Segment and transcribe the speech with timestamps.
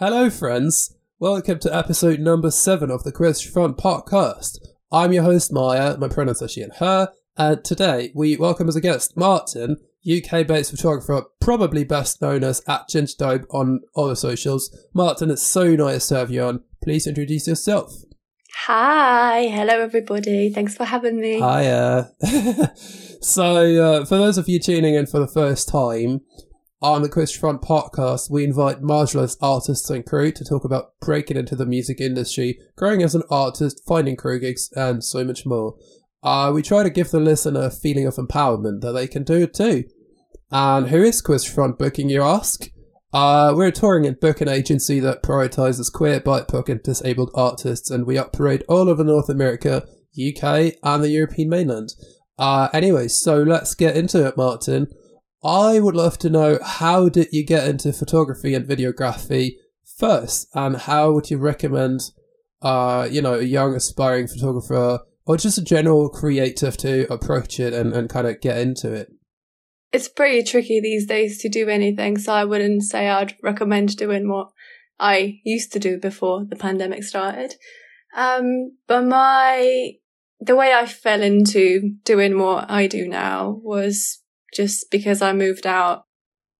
[0.00, 0.94] Hello, friends.
[1.18, 4.58] Welcome to episode number seven of the Queers Front podcast.
[4.92, 5.96] I'm your host, Maja.
[5.98, 7.08] My pronouns are she and her.
[7.36, 12.62] And today we welcome as a guest Martin, UK based photographer, probably best known as
[12.68, 14.70] at Ginger Dope on all the socials.
[14.94, 16.62] Martin, it's so nice to have you on.
[16.80, 17.92] Please introduce yourself.
[18.66, 20.52] Hi, hello everybody.
[20.52, 21.38] Thanks for having me.
[21.38, 22.12] Hiya.
[23.20, 26.20] so, uh, for those of you tuning in for the first time,
[26.80, 31.36] on the Queers Front podcast, we invite marginalized artists and crew to talk about breaking
[31.36, 35.74] into the music industry, growing as an artist, finding crew gigs, and so much more.
[36.22, 39.42] Uh, we try to give the listener a feeling of empowerment that they can do
[39.42, 39.84] it too.
[40.52, 42.68] And who is Queers Front Booking, you ask?
[43.12, 48.06] Uh, we're a touring and booking agency that prioritizes queer, BIPOC, and disabled artists, and
[48.06, 51.88] we operate all over North America, UK, and the European mainland.
[52.38, 54.86] Uh, anyway, so let's get into it, Martin.
[55.42, 59.52] I would love to know how did you get into photography and videography
[59.96, 62.00] first, and how would you recommend,
[62.62, 67.72] uh, you know, a young aspiring photographer or just a general creative to approach it
[67.72, 69.08] and, and kind of get into it?
[69.92, 74.28] It's pretty tricky these days to do anything, so I wouldn't say I'd recommend doing
[74.28, 74.48] what
[74.98, 77.54] I used to do before the pandemic started.
[78.16, 79.92] Um, but my,
[80.40, 84.20] the way I fell into doing what I do now was
[84.54, 86.04] just because I moved out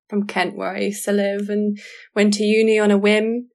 [0.08, 1.78] from Kent where I used to live and
[2.14, 3.48] went to uni on a whim,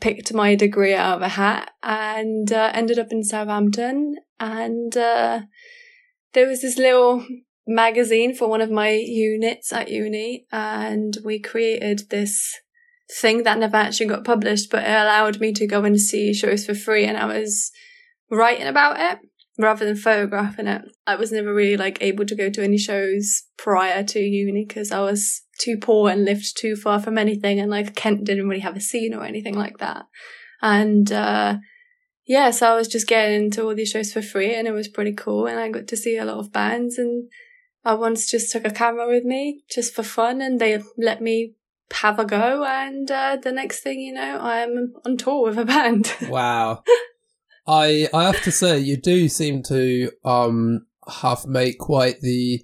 [0.00, 4.16] picked my degree out of a hat and uh, ended up in Southampton.
[4.38, 5.42] And uh,
[6.32, 7.26] there was this little
[7.66, 12.56] magazine for one of my units at uni and we created this
[13.20, 16.64] thing that never actually got published, but it allowed me to go and see shows
[16.64, 17.70] for free and I was
[18.30, 19.29] writing about it
[19.60, 20.82] rather than photographing it.
[21.06, 24.92] I was never really like able to go to any shows prior to uni because
[24.92, 28.62] I was too poor and lived too far from anything and like Kent didn't really
[28.62, 30.06] have a scene or anything like that.
[30.62, 31.58] And uh
[32.26, 34.86] yeah, so I was just getting into all these shows for free and it was
[34.86, 37.28] pretty cool and I got to see a lot of bands and
[37.84, 41.54] I once just took a camera with me just for fun and they let me
[41.92, 45.64] have a go and uh, the next thing you know I'm on tour with a
[45.64, 46.14] band.
[46.28, 46.84] Wow.
[47.70, 50.86] I I have to say you do seem to um
[51.22, 52.62] have made quite the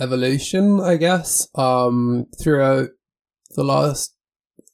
[0.00, 2.88] evolution, I guess, um throughout
[3.54, 4.14] the last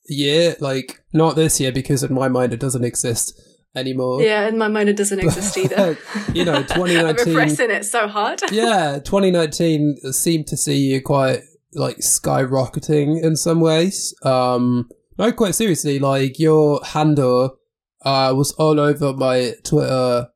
[0.09, 0.57] year.
[0.59, 3.39] Like not this year because in my mind it doesn't exist
[3.77, 4.23] anymore.
[4.23, 5.99] Yeah, in my mind it doesn't exist either.
[6.33, 7.07] you know, 2019.
[7.07, 8.41] I'm repressing it so hard.
[8.51, 11.43] yeah, 2019 seemed to see you quite
[11.75, 14.15] like skyrocketing in some ways.
[14.23, 17.59] Um, no, quite seriously, like your handle
[18.03, 20.29] uh, was all over my Twitter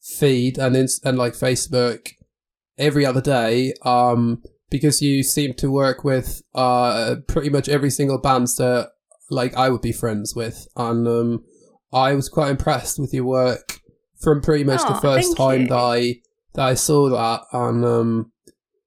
[0.00, 2.10] feed and in, and like Facebook
[2.78, 3.74] every other day.
[3.82, 8.90] Um, because you seem to work with uh pretty much every single band that
[9.30, 11.44] like I would be friends with, and um,
[11.92, 13.80] I was quite impressed with your work
[14.20, 15.68] from pretty much Aw, the first time you.
[15.68, 16.14] that I
[16.54, 18.32] that I saw that, and um,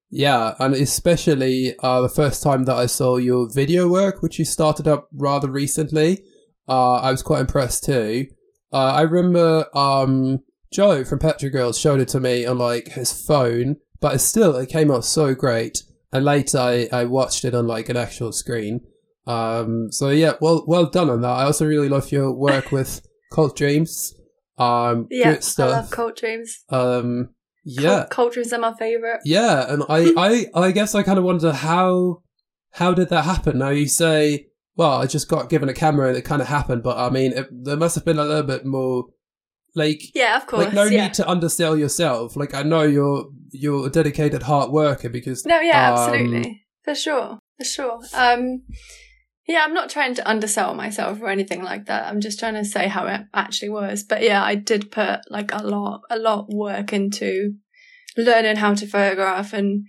[0.09, 4.45] yeah, and especially uh, the first time that I saw your video work, which you
[4.45, 6.23] started up rather recently.
[6.67, 8.27] Uh, I was quite impressed too.
[8.73, 10.39] Uh, I remember um,
[10.71, 14.55] Joe from Petrol Girls showed it to me on like his phone, but it still
[14.55, 15.83] it came out so great.
[16.11, 18.81] And later I, I watched it on like an actual screen.
[19.27, 21.29] Um, so yeah, well well done on that.
[21.29, 23.01] I also really love your work with
[23.33, 24.13] Cultdreams.
[24.57, 26.49] Um, Yeah, I love Cultdreams.
[26.69, 27.29] Um,
[27.63, 29.21] yeah, Cult, Cultdreams are my favourite.
[29.25, 32.21] yeah, and I, I, I guess I kind of wonder how,
[32.71, 33.57] how did that happen?
[33.57, 36.83] Now you say, well, I just got given a camera and it kind of happened,
[36.83, 39.05] but I mean, it, there must have been a little bit more,
[39.73, 40.65] like, Yeah, of course.
[40.65, 41.03] like no yeah.
[41.03, 42.35] need to undersell yourself.
[42.35, 46.65] Like I know you're you're a dedicated hard worker because No, yeah, um, absolutely.
[46.83, 47.39] For sure.
[47.57, 47.99] For sure.
[48.13, 48.63] Um
[49.47, 52.07] yeah, I'm not trying to undersell myself or anything like that.
[52.07, 54.03] I'm just trying to say how it actually was.
[54.03, 57.53] But yeah, I did put like a lot a lot work into
[58.17, 59.85] learning how to photograph and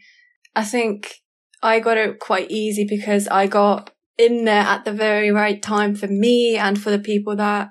[0.55, 1.15] I think
[1.63, 5.95] I got it quite easy because I got in there at the very right time
[5.95, 7.71] for me and for the people that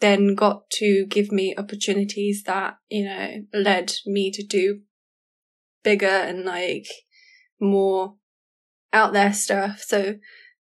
[0.00, 4.80] then got to give me opportunities that, you know, led me to do
[5.82, 6.86] bigger and like
[7.60, 8.16] more
[8.92, 9.80] out there stuff.
[9.80, 10.16] So,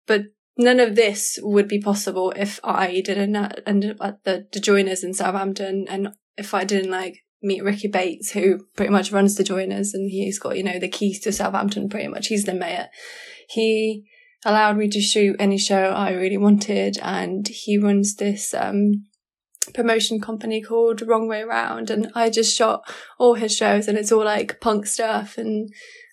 [0.07, 0.27] but
[0.59, 4.61] none of this would be possible if I didn't uh, end up at the, the
[4.61, 9.35] joiners in Southampton and if I didn't like meet Ricky Bates, who pretty much runs
[9.35, 12.29] the joiners and he's got, you know, the keys to Southampton pretty much.
[12.29, 12.89] He's the mayor.
[13.49, 14.05] He
[14.45, 19.07] allowed me to shoot any show I really wanted and he runs this, um,
[19.75, 22.83] promotion company called Wrong Way Round and I just shot
[23.19, 25.71] all his shows and it's all like punk stuff and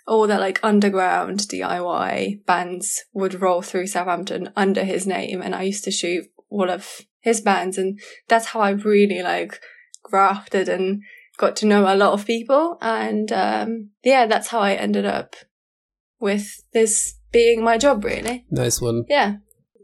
[0.10, 5.62] all the like underground DIY bands would roll through Southampton under his name and I
[5.64, 7.78] used to shoot all of his bands.
[7.78, 9.62] And that's how I really like
[10.04, 11.04] grafted and
[11.38, 12.80] got to know a lot of people.
[12.82, 15.36] And, um, yeah, that's how I ended up
[16.20, 18.46] with this being my job, really.
[18.50, 19.06] Nice one.
[19.08, 19.38] Yeah.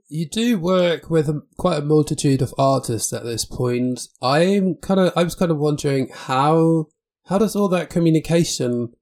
[0.08, 4.08] You do work with a, quite a multitude of artists at this point.
[4.22, 6.88] I'm kind of, I was kind of wondering how,
[7.26, 8.94] how does all that communication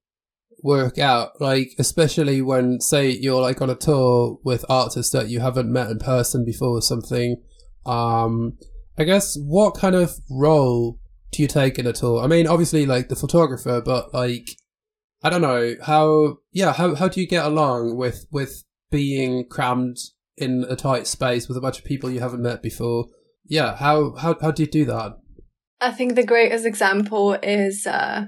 [0.61, 1.41] work out?
[1.41, 5.89] Like, especially when, say, you're like on a tour with artists that you haven't met
[5.89, 7.41] in person before or something.
[7.85, 8.57] Um,
[8.97, 10.99] I guess what kind of role
[11.33, 12.23] do you take in a tour?
[12.23, 14.47] I mean, obviously, like the photographer, but like,
[15.23, 16.37] I don't know how.
[16.51, 19.97] Yeah, how how do you get along with with being crammed
[20.37, 23.05] in a tight space with a bunch of people you haven't met before?
[23.45, 25.13] Yeah, how how how do you do that?
[25.79, 28.25] I think the greatest example is uh,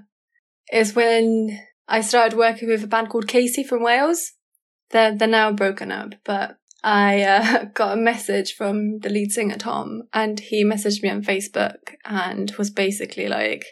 [0.72, 4.32] is when I started working with a band called Casey from Wales.
[4.92, 9.58] They're they're now broken up, but I uh, got a message from the lead singer
[9.58, 13.66] Tom, and he messaged me on Facebook and was basically like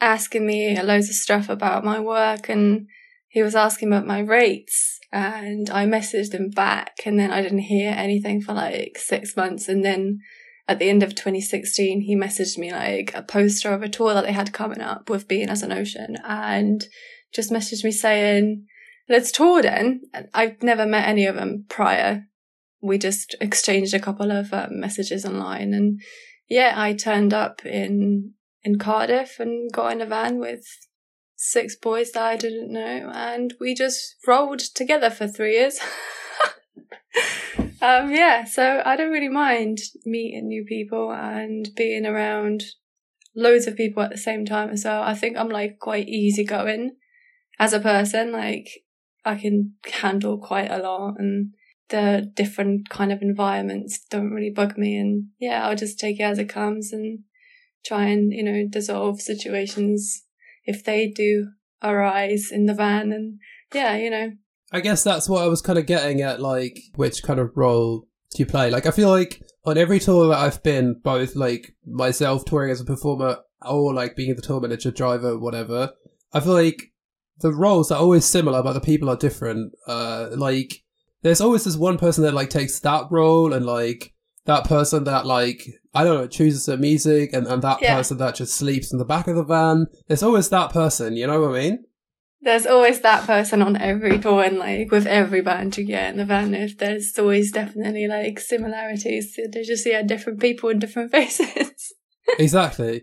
[0.00, 2.86] asking me loads of stuff about my work, and
[3.28, 7.58] he was asking about my rates, and I messaged him back, and then I didn't
[7.60, 10.20] hear anything for like six months, and then
[10.70, 14.24] at the end of 2016, he messaged me like a poster of a tour that
[14.24, 16.84] they had coming up with Being as an Ocean and
[17.34, 18.66] just messaged me saying,
[19.08, 20.02] let's tour then.
[20.32, 22.26] I've never met any of them prior.
[22.80, 26.00] We just exchanged a couple of uh, messages online and
[26.48, 30.64] yeah, I turned up in, in Cardiff and got in a van with
[31.36, 35.80] six boys that I didn't know and we just rolled together for three years.
[37.80, 42.64] um, yeah, so I don't really mind meeting new people and being around
[43.34, 45.02] loads of people at the same time as well.
[45.02, 46.96] I think I'm like quite easygoing
[47.58, 48.32] as a person.
[48.32, 48.68] Like
[49.24, 51.54] I can handle quite a lot and
[51.88, 54.96] the different kind of environments don't really bug me.
[54.96, 57.20] And yeah, I'll just take it as it comes and
[57.84, 60.24] try and, you know, dissolve situations
[60.64, 61.48] if they do
[61.82, 63.12] arise in the van.
[63.12, 63.38] And
[63.72, 64.32] yeah, you know,
[64.72, 68.06] I guess that's what I was kind of getting at, like, which kind of role
[68.32, 68.70] do you play?
[68.70, 72.80] Like, I feel like on every tour that I've been, both like myself touring as
[72.80, 75.92] a performer or like being the tour manager, driver, whatever,
[76.32, 76.92] I feel like
[77.40, 79.72] the roles are always similar, but the people are different.
[79.86, 80.82] Uh, like,
[81.22, 84.14] there's always this one person that like takes that role and like
[84.46, 87.96] that person that like I don't know chooses the music and, and that Yeah.
[87.96, 89.86] person that just sleeps in the back of the van.
[90.08, 91.84] There's always that person, you know what I mean?
[92.42, 96.16] there's always that person on every tour and like with every band you get in
[96.16, 101.10] the van if there's always definitely like similarities they just yeah different people in different
[101.18, 101.92] faces
[102.38, 103.02] exactly.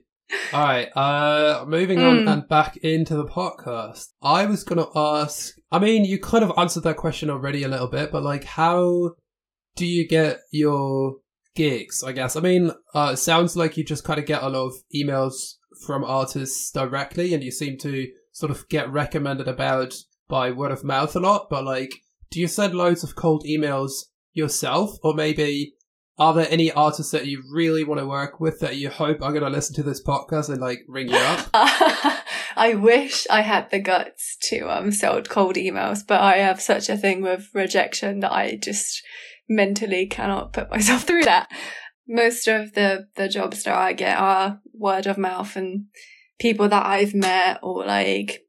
[0.51, 0.87] All right.
[0.97, 2.33] Uh, moving on Mm.
[2.33, 4.07] and back into the podcast.
[4.21, 5.53] I was gonna ask.
[5.71, 9.11] I mean, you kind of answered that question already a little bit, but like, how
[9.75, 11.17] do you get your
[11.57, 12.03] gigs?
[12.03, 12.35] I guess.
[12.35, 15.55] I mean, uh, it sounds like you just kind of get a lot of emails
[15.85, 19.95] from artists directly, and you seem to sort of get recommended about
[20.29, 21.47] by word of mouth a lot.
[21.49, 21.91] But like,
[22.29, 23.91] do you send loads of cold emails
[24.33, 25.73] yourself, or maybe
[26.19, 29.31] are there any artists that you really want to work with that you hope are
[29.31, 31.49] going to listen to this podcast and like ring you up?
[32.55, 36.89] I wish I had the guts to um send cold emails, but I have such
[36.89, 39.03] a thing with rejection that I just
[39.49, 41.49] mentally cannot put myself through that.
[42.07, 45.85] Most of the the jobs that I get are word of mouth and
[46.39, 48.45] people that I've met or like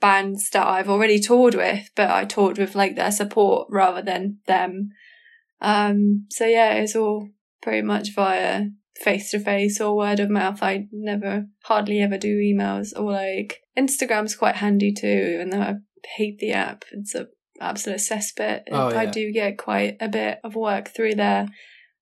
[0.00, 4.38] bands that I've already toured with, but I toured with like their support rather than
[4.46, 4.90] them.
[5.60, 7.28] Um so yeah, it's all
[7.62, 10.62] pretty much via face to face or word of mouth.
[10.62, 15.74] I never, hardly ever do emails or like Instagram's quite handy too, even though I
[16.16, 16.84] hate the app.
[16.92, 17.26] It's a
[17.60, 18.62] absolute cesspit.
[18.70, 21.48] Oh, I do get quite a bit of work through there.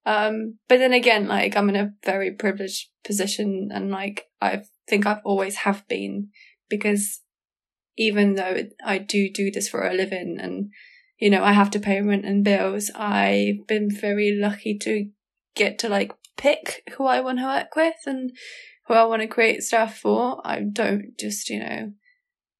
[0.06, 5.06] Um, but then again, like I'm in a very privileged position and like I think
[5.06, 6.28] I've always have been
[6.68, 7.20] because
[7.96, 10.70] even though I do do this for a living and
[11.18, 15.08] you know I have to pay rent and bills, I've been very lucky to
[15.54, 18.32] get to like pick who I want to work with and
[18.86, 20.40] who I want to create stuff for.
[20.44, 21.92] I don't just, you know,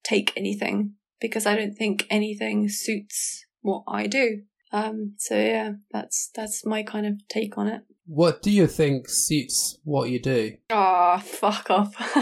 [0.03, 4.43] take anything because I don't think anything suits what I do.
[4.73, 7.81] Um, so yeah, that's that's my kind of take on it.
[8.07, 10.57] What do you think suits what you do?
[10.71, 11.97] Ah, fuck off.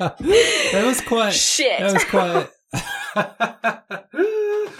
[0.00, 1.34] that was quite.
[1.34, 1.78] Shit.
[1.78, 2.48] That was quite.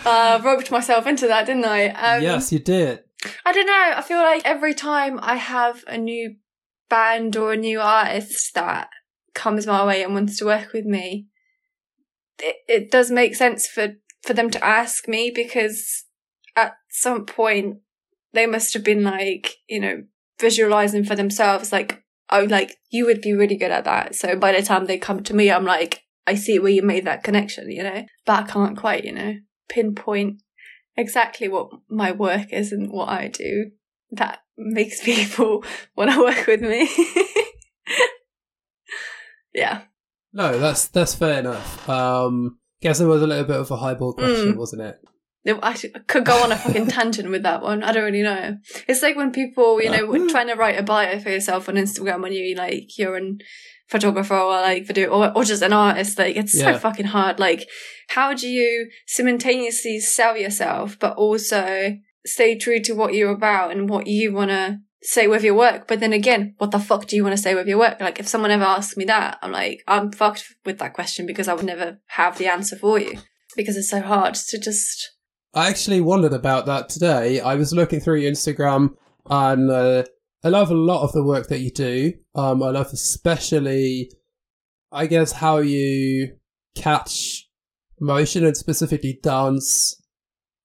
[0.07, 1.89] uh, roped myself into that, didn't I?
[1.89, 3.05] Um, yes, you did.
[3.45, 3.93] I don't know.
[3.97, 6.35] I feel like every time I have a new
[6.89, 8.89] band or a new artist that
[9.35, 11.27] comes my way and wants to work with me,
[12.43, 16.05] it, it does make sense for, for them to ask me because
[16.57, 17.79] at some point
[18.33, 20.05] they must have been like, you know,
[20.41, 24.15] visualizing for themselves, like, oh, like you would be really good at that.
[24.15, 27.05] So by the time they come to me, I'm like, I see where you made
[27.07, 29.35] that connection, you know, but I can't quite, you know,
[29.69, 30.43] pinpoint
[30.97, 33.71] exactly what my work is and what I do.
[34.13, 35.65] That makes people
[35.97, 36.89] want to work with me.
[39.55, 39.83] yeah.
[40.33, 41.89] No, that's that's fair enough.
[41.89, 44.57] Um, guess it was a little bit of a highball question, Mm.
[44.57, 44.97] wasn't it?
[45.63, 45.73] I
[46.07, 47.83] could go on a fucking tangent with that one.
[47.83, 48.59] I don't really know.
[48.87, 52.21] It's like when people, you know, trying to write a bio for yourself on Instagram
[52.23, 53.33] when you like you're a
[53.89, 56.19] photographer or like video or, or just an artist.
[56.19, 56.73] Like it's Yeah.
[56.75, 57.41] so fucking hard.
[57.41, 57.69] Like
[58.09, 61.97] how do you simultaneously sell yourself but also
[62.27, 65.87] stay true to what you're about and what you want to say with your work?
[65.87, 68.01] But then again, what the fuck do you want to say with your work?
[68.01, 71.49] Like if someone ever asks me that, I'm like, I'm fucked with that question because
[71.49, 73.19] I would never have the answer for you
[73.57, 75.11] because it's so hard to just
[75.53, 77.41] I actually wondered about that today.
[77.41, 78.91] I was looking through your Instagram
[79.29, 80.05] and uh,
[80.45, 82.13] I love a lot of the work that you do.
[82.37, 84.11] Um, I love especially,
[84.93, 86.37] I guess, how you
[86.77, 87.49] catch
[88.01, 90.01] motion and specifically dance.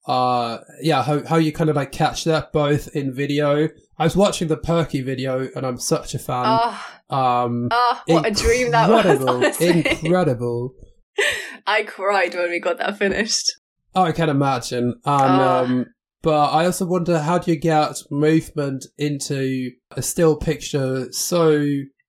[0.08, 3.70] Uh, yeah, how, how you kind of like catch that both in video.
[3.98, 6.44] I was watching the Perkie video and I'm such a fan.
[6.46, 9.06] Ah, um, ah, what a dream that was.
[9.06, 9.68] incredible, Honestly.
[10.02, 10.74] incredible.
[11.66, 13.52] I cried when we got that finished.
[13.94, 14.96] Oh, I can imagine.
[15.06, 15.60] And Ah.
[15.64, 15.86] um,
[16.22, 21.64] but I also wonder how do you get movement into a still picture so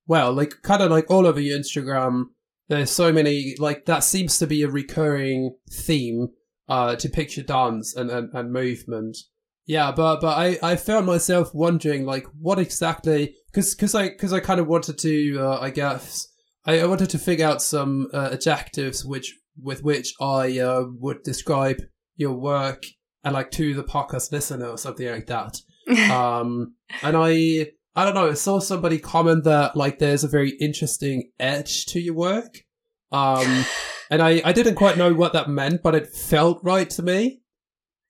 [0.09, 2.25] well, like kind of like all over your Instagram.
[2.69, 6.29] There's so many like that seems to be a recurring theme
[6.69, 9.17] uh to picture dance and, and, and movement.
[9.67, 14.33] Yeah, but but I, I found myself wondering like what exactly because because I because
[14.33, 16.29] I kind of wanted to uh, I guess
[16.65, 21.23] I, I wanted to figure out some uh, adjectives which with which I uh, would
[21.25, 21.79] describe
[22.17, 22.85] your work
[23.25, 25.59] and like to the podcast listener or something like that.
[26.11, 28.29] Um, and I I don't know.
[28.29, 32.65] I saw somebody comment that like there's a very interesting edge to your work.
[33.13, 33.65] Um,
[34.11, 37.41] and I I didn't quite know what that meant, but it felt right to me.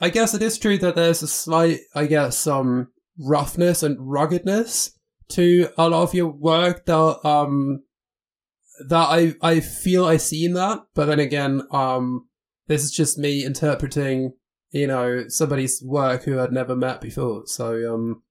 [0.01, 2.89] I guess it is true that there's a slight, I guess, some
[3.19, 4.93] roughness and ruggedness
[5.29, 7.83] to a lot of your work that um
[8.89, 12.29] that I I feel I see in that, but then again, um,
[12.67, 14.35] this is just me interpreting,
[14.71, 17.47] you know, somebody's work who I'd never met before.
[17.47, 18.23] So um,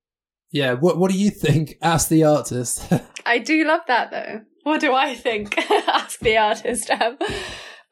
[0.51, 2.91] yeah, what what do you think Ask the artist?
[3.25, 4.41] I do love that though.
[4.63, 5.57] What do I think?
[5.87, 6.89] Ask the artist.
[6.89, 7.17] Um,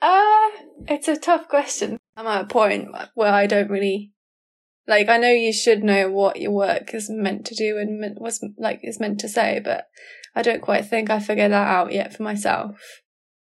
[0.01, 0.49] uh,
[0.87, 1.97] it's a tough question.
[2.15, 4.11] I'm at a point where I don't really
[4.87, 5.09] like.
[5.09, 8.45] I know you should know what your work is meant to do and meant, was
[8.57, 9.87] like is meant to say, but
[10.35, 13.01] I don't quite think I figured that out yet for myself.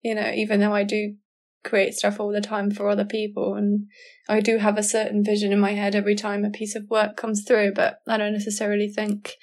[0.01, 1.15] You know, even though I do
[1.63, 3.87] create stuff all the time for other people and
[4.27, 7.15] I do have a certain vision in my head every time a piece of work
[7.15, 9.35] comes through, but I don't necessarily think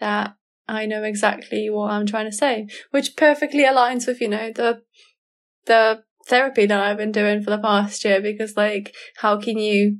[0.00, 0.34] that
[0.66, 4.82] I know exactly what I'm trying to say, which perfectly aligns with, you know, the
[5.66, 9.98] the therapy that I've been doing for the past year because like how can you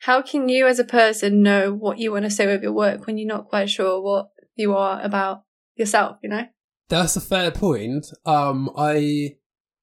[0.00, 3.06] how can you as a person know what you want to say with your work
[3.06, 5.44] when you're not quite sure what you are about
[5.76, 6.46] yourself, you know?
[6.88, 8.06] That's a fair point.
[8.26, 9.36] Um, I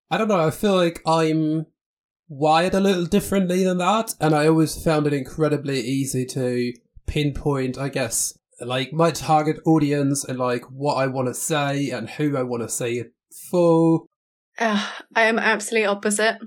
[0.09, 0.45] I don't know.
[0.45, 1.65] I feel like I'm
[2.29, 6.73] wired a little differently than that, and I always found it incredibly easy to
[7.07, 7.77] pinpoint.
[7.77, 12.37] I guess like my target audience and like what I want to say and who
[12.37, 13.13] I want to say it
[13.49, 14.05] for.
[14.59, 16.37] Uh, I am absolutely opposite.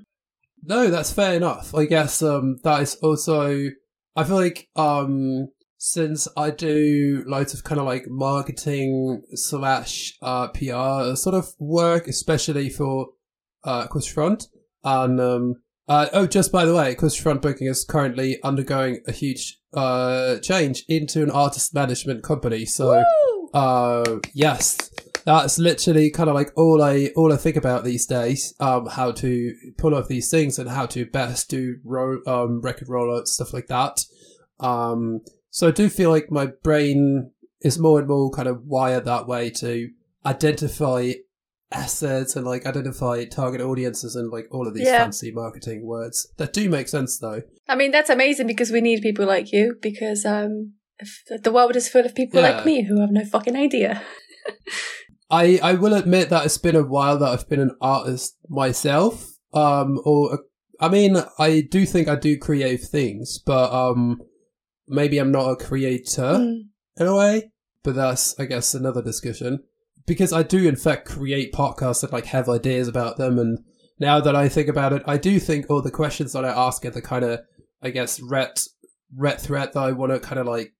[0.62, 1.74] No, that's fair enough.
[1.74, 3.68] I guess um that is also
[4.16, 10.48] I feel like um since I do loads of kind of like marketing slash uh
[10.48, 13.08] PR sort of work, especially for
[13.64, 14.46] uh Front.
[14.82, 15.54] And um
[15.86, 20.38] uh oh just by the way, Queers Front Booking is currently undergoing a huge uh
[20.38, 22.64] change into an artist management company.
[22.64, 23.02] So
[23.54, 24.90] uh, yes,
[25.26, 28.54] that's literally kind of like all I all I think about these days.
[28.60, 32.88] Um, how to pull off these things and how to best do ro- um record
[32.88, 34.04] rollouts stuff like that.
[34.60, 37.30] Um, so I do feel like my brain
[37.62, 39.88] is more and more kind of wired that way to
[40.26, 41.12] identify
[41.72, 44.98] assets and like identify target audiences and like all of these Yeah.
[44.98, 47.42] fancy marketing words that do make sense though.
[47.68, 50.74] I mean, that's amazing because we need people like you because um,
[51.42, 52.50] the world is full of people Yeah.
[52.50, 54.02] like me who have no fucking idea.
[55.30, 59.30] I I will admit that it's been a while that I've been an artist myself.
[59.52, 60.40] Um, or
[60.80, 64.20] I mean, I do think I do creative things, but um,
[64.88, 66.60] maybe I'm not a creator Mm.
[66.98, 67.50] in a way.
[67.82, 69.62] But that's I guess another discussion
[70.06, 73.38] because I do in fact create podcasts and like have ideas about them.
[73.38, 73.58] And
[74.00, 76.84] now that I think about it, I do think all the questions that I ask
[76.84, 77.40] are the kind of
[77.82, 78.58] I guess red
[79.16, 80.72] red threat that I want to kind of like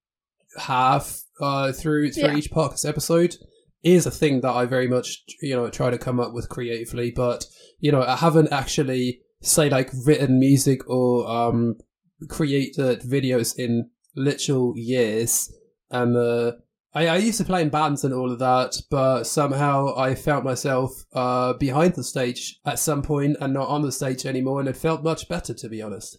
[0.57, 2.35] have uh, through through Yeah.
[2.37, 3.35] each podcast episode
[3.85, 7.11] is a thing that I very much you know try to come up with creatively,
[7.15, 7.45] but
[7.79, 11.75] you know I haven't actually say like written music or um
[12.27, 15.53] created videos in literal years,
[15.91, 16.53] and uh,
[16.93, 20.43] I, I used to play in bands and all of that, but somehow I found
[20.43, 24.67] myself uh behind the stage at some point and not on the stage anymore, and
[24.67, 26.17] it felt much better to be honest.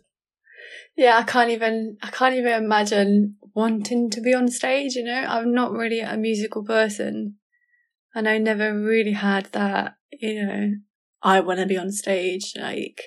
[0.96, 5.24] Yeah, I can't even I can't even imagine wanting to be on stage, you know.
[5.28, 7.36] I'm not really a musical person.
[8.16, 10.70] And I never really had that, you know,
[11.22, 13.02] I want to be on stage, like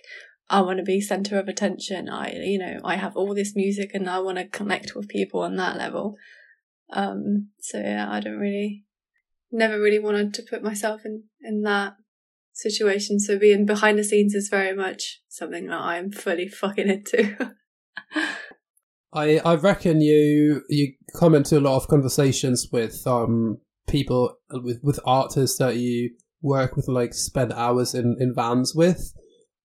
[0.51, 2.08] I want to be center of attention.
[2.08, 5.42] I you know, I have all this music and I want to connect with people
[5.42, 6.16] on that level.
[6.94, 8.86] Um so yeah, I don't really
[9.51, 11.94] never really wanted to put myself in in that
[12.54, 13.20] situation.
[13.20, 17.36] So being behind the scenes is very much something that I'm fully fucking into.
[19.12, 23.58] I I reckon you you come into a lot of conversations with um
[23.89, 29.13] people with with artists that you work with like spend hours in in vans with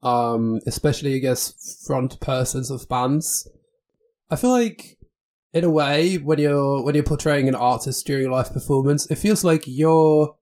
[0.03, 3.49] um especially I guess front persons of bands
[4.31, 4.99] I feel like
[5.53, 9.17] in a way when you're when you're portraying an artist during a live performance it
[9.17, 10.37] feels like you're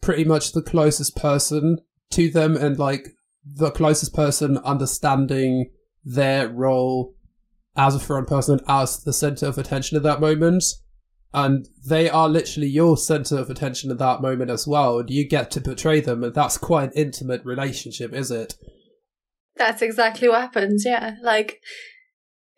[0.00, 1.78] pretty much the closest person
[2.10, 3.08] to them and like
[3.44, 5.70] the closest person understanding
[6.04, 7.14] their role
[7.76, 10.62] as a front person, and as the center of attention at that moment.
[11.34, 14.98] And they are literally your center of attention at that moment as well.
[14.98, 16.22] And you get to portray them.
[16.22, 18.54] And that's quite an intimate relationship, is it?
[19.56, 21.16] That's exactly what happens, yeah.
[21.22, 21.60] Like,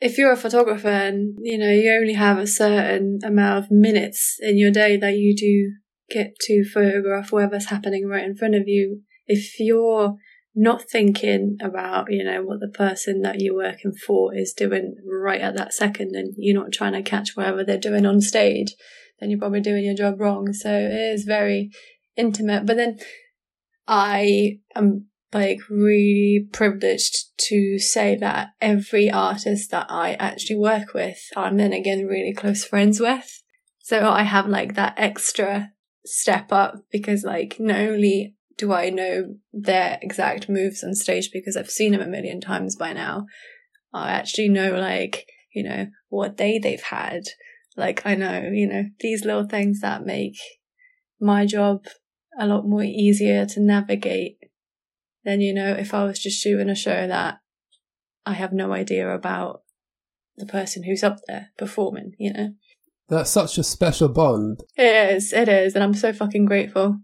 [0.01, 4.39] if you're a photographer and, you know, you only have a certain amount of minutes
[4.41, 5.73] in your day that you do
[6.11, 10.17] get to photograph whatever's happening right in front of you, if you're
[10.55, 15.41] not thinking about, you know, what the person that you're working for is doing right
[15.41, 18.75] at that second and you're not trying to catch whatever they're doing on stage,
[19.19, 20.53] then you're probably doing your job wrong.
[20.53, 21.71] So it is very
[22.17, 22.67] intimate.
[22.67, 22.99] But then
[23.89, 31.19] I am like really privileged to say that every artist that I actually work with,
[31.37, 33.43] I'm then again really close friends with.
[33.81, 35.73] So I have like that extra
[36.07, 41.57] step up because like not only do I know their exact moves on stage because
[41.57, 43.27] I've seen them a million times by now,
[43.93, 47.23] I actually know like, you know, what day they've had.
[47.77, 50.37] Like I know, you know, these little things that make
[51.21, 51.87] my job
[52.39, 54.39] a lot more easier to navigate
[55.25, 57.39] than, you know, if I was just shooting a show that
[58.27, 59.63] I have no idea about
[60.37, 62.55] the person who's up there performing, you know?
[63.09, 64.61] That's such a special bond.
[64.77, 66.99] It is, it is, and I'm so fucking grateful.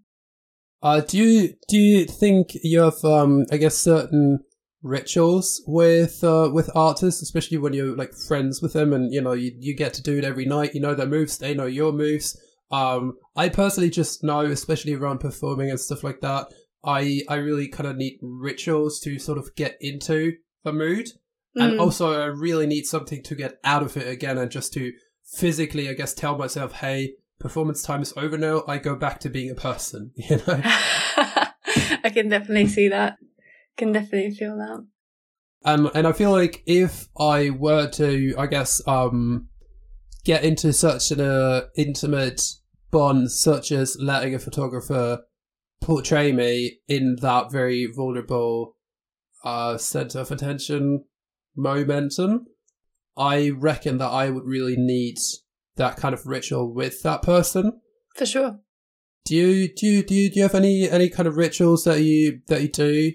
[0.82, 4.40] Uh, do you do you think you have um I guess certain
[4.82, 9.32] rituals with uh with artists, especially when you're like friends with them and you know
[9.32, 11.92] you, you get to do it every night, you know their moves, they know your
[11.92, 12.38] moves.
[12.70, 16.46] Um I personally just know, especially around performing and stuff like that,
[16.84, 20.32] I I really kind of need rituals to sort of get into
[20.64, 21.08] the mood.
[21.56, 21.80] And Mm.
[21.80, 24.92] also I really need something to get out of it again and just to
[25.36, 29.30] physically I guess tell myself, hey, performance time is over now, I go back to
[29.30, 30.60] being a person, you know?
[30.64, 33.16] I can definitely see that.
[33.76, 34.86] Can definitely feel that.
[35.64, 39.48] Um, and I feel like if I were to, I guess, um,
[40.24, 42.42] get into such an uh, intimate
[42.90, 45.20] bond, such as letting a photographer
[45.80, 48.76] portray me in that very vulnerable
[49.44, 51.04] uh, center of attention
[51.56, 52.46] momentum,
[53.16, 55.18] I reckon that I would really need
[55.80, 57.80] that kind of ritual with that person.
[58.14, 58.60] For sure.
[59.24, 62.02] Do you do you do you, do you have any any kind of rituals that
[62.02, 63.12] you that you do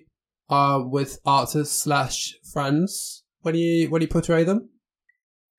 [0.50, 4.70] uh with artists slash friends when you when you portray them?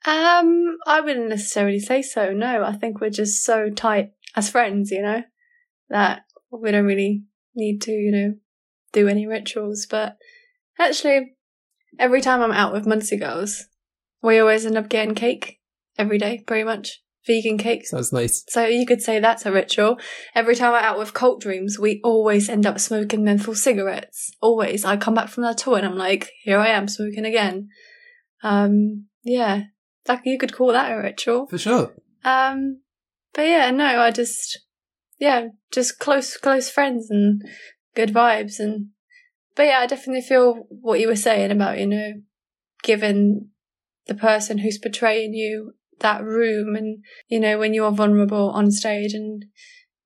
[0.04, 2.32] Um, I wouldn't necessarily say so.
[2.32, 5.22] No, I think we're just so tight as friends, you know,
[5.88, 7.24] that we don't really
[7.56, 8.34] need to, you know,
[8.92, 9.86] do any rituals.
[9.88, 10.16] But
[10.78, 11.36] actually,
[11.98, 13.64] every time I'm out with Muncie girls,
[14.22, 15.60] we always end up getting cake
[15.98, 17.90] every day, pretty much vegan cakes.
[17.90, 18.44] Sounds nice.
[18.48, 19.98] So you could say that's a ritual.
[20.34, 24.30] Every time I'm out with Cultdreams, we always end up smoking menthol cigarettes.
[24.40, 24.84] Always.
[24.84, 27.68] I come back from that tour and I'm like, here I am smoking again.
[28.42, 29.64] Um, yeah,
[30.04, 31.46] that you could call that a ritual.
[31.48, 31.94] For sure.
[32.24, 32.82] Um,
[33.34, 34.60] but yeah, no, I just,
[35.18, 37.42] yeah, just close, close friends and
[37.94, 38.60] good vibes.
[38.60, 38.88] And,
[39.56, 42.12] but yeah, I definitely feel what you were saying about, you know,
[42.82, 43.48] giving
[44.06, 49.12] the person who's portraying you that room and, you know, when you're vulnerable on stage
[49.12, 49.44] and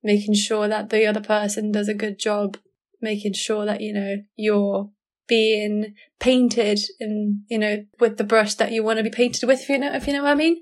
[0.03, 2.57] making sure that the other person does a good job,
[3.01, 4.89] making sure that, you know, you're
[5.27, 9.61] being painted and you know with the brush that you want to be painted with
[9.61, 10.59] if you know if you know what I mean.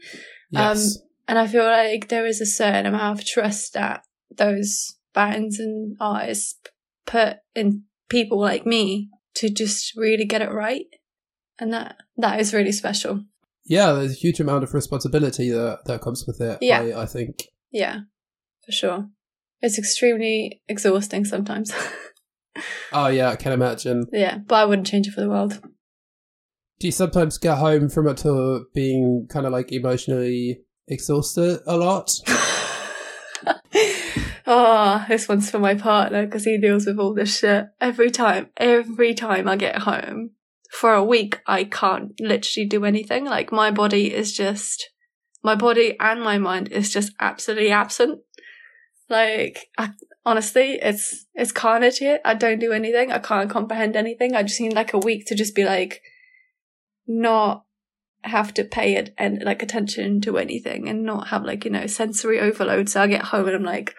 [0.52, 0.96] Yes.
[0.96, 4.04] Um, and I feel like there is a certain amount of trust that
[4.36, 6.60] those bands and artists
[7.08, 10.86] put in people like me to just really get it right.
[11.58, 13.24] And that that is really special.
[13.70, 16.58] Yeah, there's a huge amount of responsibility that that comes with it.
[16.60, 16.82] Yeah.
[16.82, 17.44] I, I think.
[17.72, 18.00] Yeah,
[18.66, 19.08] for sure.
[19.62, 21.72] It's extremely exhausting sometimes.
[22.92, 24.08] Oh yeah, I can imagine.
[24.12, 25.62] yeah, but I wouldn't change it for the world.
[26.80, 31.78] Do you sometimes get home from a tour being kind of like emotionally exhausted a
[31.78, 32.12] lot?
[34.48, 38.50] oh, this one's for my partner because he deals with all this shit every time.
[38.58, 40.32] Every time I get home
[40.70, 43.26] for a week, I can't literally do anything.
[43.26, 44.90] Like my body is just,
[45.44, 48.20] my body and my mind is just absolutely absent.
[49.10, 49.92] Like, I,
[50.26, 52.20] honestly, it's it's carnage here.
[52.24, 53.12] I don't do anything.
[53.12, 54.36] I can't comprehend anything.
[54.36, 56.02] I just need like a week to just be like,
[57.08, 57.66] not
[58.24, 61.88] have to pay it and like attention to anything and not have like you know
[61.88, 62.90] sensory overload.
[62.90, 63.96] So I get home and I'm like,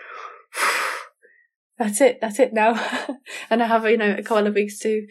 [1.78, 2.80] that's it, that's it now,
[3.50, 5.06] and I have you know a couple of weeks to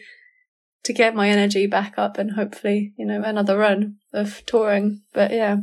[0.84, 5.02] to get my energy back up and hopefully you know another run of touring.
[5.12, 5.56] But yeah,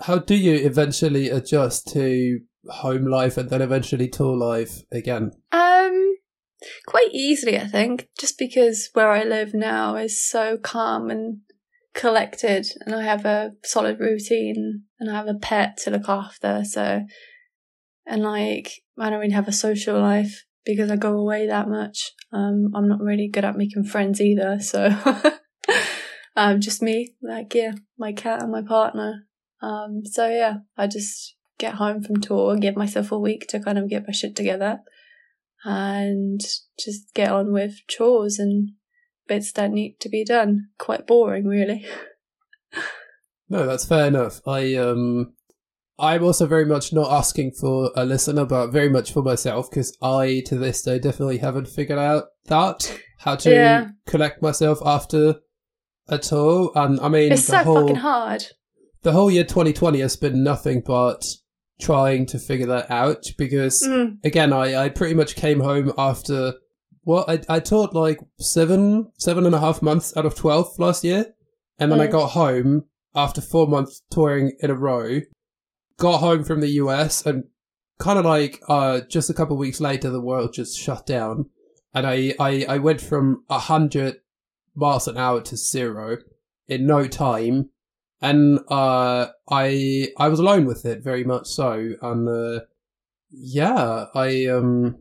[0.00, 5.32] How do you eventually adjust to home life and then eventually tour life again?
[5.52, 6.16] Um,
[6.86, 11.38] quite easily, I think, just because where I live now is so calm and
[11.94, 16.62] collected, and I have a solid routine, and I have a pet to look after.
[16.64, 17.02] So,
[18.06, 22.12] and like, I don't really have a social life because I go away that much.
[22.32, 24.58] Um, I'm not really good at making friends either.
[24.60, 24.94] So,
[26.36, 29.26] um, just me, like, yeah, my cat and my partner.
[29.62, 33.78] Um, so yeah, I just get home from tour, give myself a week to kind
[33.78, 34.80] of get my shit together
[35.64, 36.40] and
[36.78, 38.72] just get on with chores and
[39.26, 40.68] bits that need to be done.
[40.78, 41.86] Quite boring, really.
[43.48, 44.40] No, that's fair enough.
[44.46, 45.32] I um
[45.98, 49.96] I'm also very much not asking for a listener, but very much for myself because
[50.02, 53.88] I to this day definitely haven't figured out that how to Yeah.
[54.06, 55.36] collect myself after
[56.08, 56.70] a tour.
[56.74, 58.44] And I mean, It's so whole fucking hard.
[59.02, 61.24] the whole year 2020 has been nothing but
[61.80, 64.18] trying to figure that out because Mm.
[64.24, 66.54] again, I, I pretty much came home after
[67.04, 71.04] what I, I taught like seven, seven and a half months out of 12 last
[71.04, 71.34] year.
[71.78, 72.12] And then I Mm.
[72.12, 75.20] got home after four months touring in a row,
[75.98, 77.44] got home from the US and
[77.98, 81.50] kind of like, uh, just a couple weeks later, the world just shut down.
[81.94, 84.16] And I, I, I went from a hundred
[84.74, 86.18] miles an hour to zero
[86.68, 87.70] in no time.
[88.20, 91.94] And, uh, I, I was alone with it very much so.
[92.02, 92.64] And, uh,
[93.30, 94.98] yeah, I um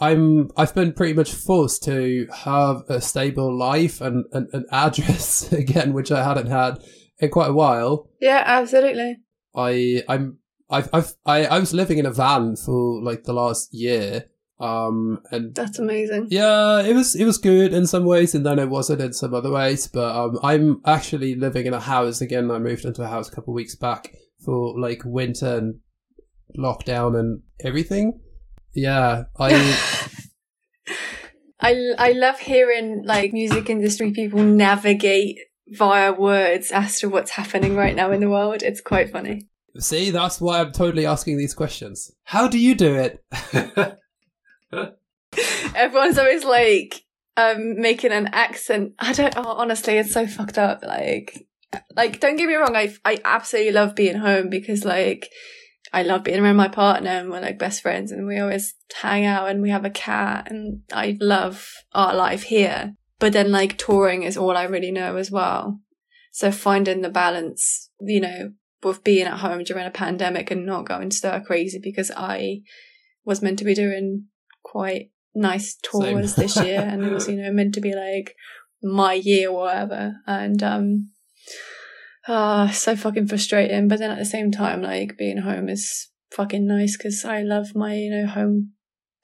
[0.00, 5.52] I'm I've been pretty much forced to have a stable life and an, an address
[5.52, 6.78] again, which I hadn't had
[7.18, 8.08] in quite a while.
[8.20, 9.18] Yeah, absolutely.
[9.54, 10.37] I I'm
[10.70, 14.24] I've I've I, I was living in a van for like the last year.
[14.60, 16.26] Um and That's amazing.
[16.30, 19.32] yeah, it was it was good in some ways, and then it wasn't in some
[19.32, 19.86] other ways.
[19.86, 22.50] But um, I'm actually living in a house again.
[22.50, 24.12] I moved into a house a couple of weeks back
[24.44, 25.80] for like winter and
[26.58, 28.20] lockdown and everything.
[28.74, 29.52] Yeah, I
[31.60, 37.76] I I love hearing like music industry people navigate via words as to what's happening
[37.76, 38.62] right now in the world.
[38.62, 39.48] It's quite funny.
[39.80, 40.10] See.
[40.10, 42.12] That's why I'm totally asking these questions.
[42.24, 43.24] How do you do it?
[45.74, 47.04] Everyone's always like
[47.36, 48.94] um making an accent.
[48.98, 50.82] I don't oh, honestly, it's so fucked up.
[50.82, 51.46] Like
[51.96, 55.28] like don't get me wrong, I I absolutely love being home because like
[55.92, 59.24] I love being around my partner and we're like best friends and we always hang
[59.24, 62.94] out and we have a cat and I love our life here.
[63.18, 65.80] But then like touring is all I really know as well.
[66.30, 70.86] So finding the balance, you know, with being at home during a pandemic and not
[70.86, 72.62] going stir crazy because I
[73.24, 74.26] was meant to be doing
[74.62, 78.34] quite nice tours this year and it was, you know, meant to be like
[78.82, 80.16] my year or whatever.
[80.26, 81.10] And um
[82.28, 83.88] ah, so fucking frustrating.
[83.88, 87.74] But then at the same time, like being home is fucking nice because I love
[87.74, 88.72] my, you know, home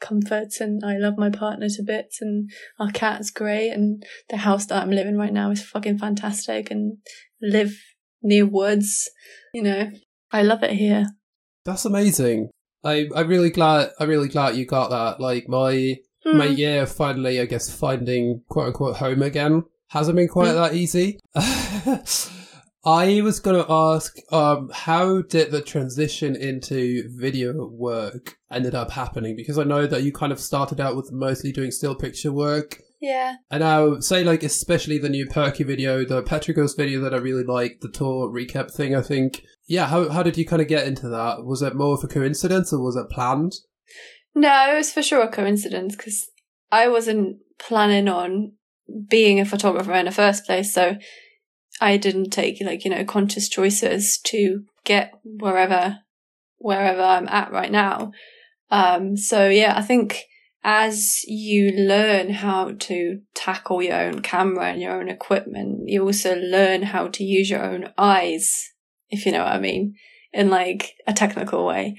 [0.01, 4.67] comforts and I love my partner to bits and our cat's great and the house
[4.67, 6.99] that I'm living right now is fucking fantastic and
[7.40, 7.75] live
[8.25, 9.09] near woods,
[9.53, 9.91] you know.
[10.33, 11.07] I love it here.
[11.65, 12.51] That's amazing.
[12.83, 13.91] I I'm really glad.
[14.01, 15.21] I'm really glad you got that.
[15.21, 16.55] Like my my Hmm.
[16.55, 20.55] year of finally, I guess, finding quote unquote home again hasn't been quite Mm.
[20.55, 21.19] that easy.
[22.87, 29.37] I was gonna ask, um, how did the transition into video work ended up happening?
[29.37, 32.83] Because I know that you kind of started out with mostly doing still picture work,
[33.05, 33.35] Yeah.
[33.51, 37.19] And now, say like especially the new Perkie video, the Petrol Girls video that I
[37.19, 38.97] really liked, the tour recap thing.
[38.97, 39.88] I think, yeah.
[39.88, 41.45] How how did you kind of get into that?
[41.45, 43.53] Was it more of a coincidence or was it planned?
[44.35, 46.31] No, it was for sure a coincidence because
[46.73, 48.53] I wasn't planning on
[49.11, 50.73] being a photographer in the first place.
[50.73, 50.97] So
[51.83, 55.99] I didn't take like, you know, conscious choices to get wherever,
[56.57, 58.12] wherever I'm at right now.
[58.71, 60.23] Um, so yeah, I think
[60.64, 66.35] as you learn how to tackle your own camera and your own equipment, you also
[66.37, 68.72] learn how to use your own eyes,
[69.11, 69.94] if you know what I mean,
[70.33, 71.96] in like a technical way.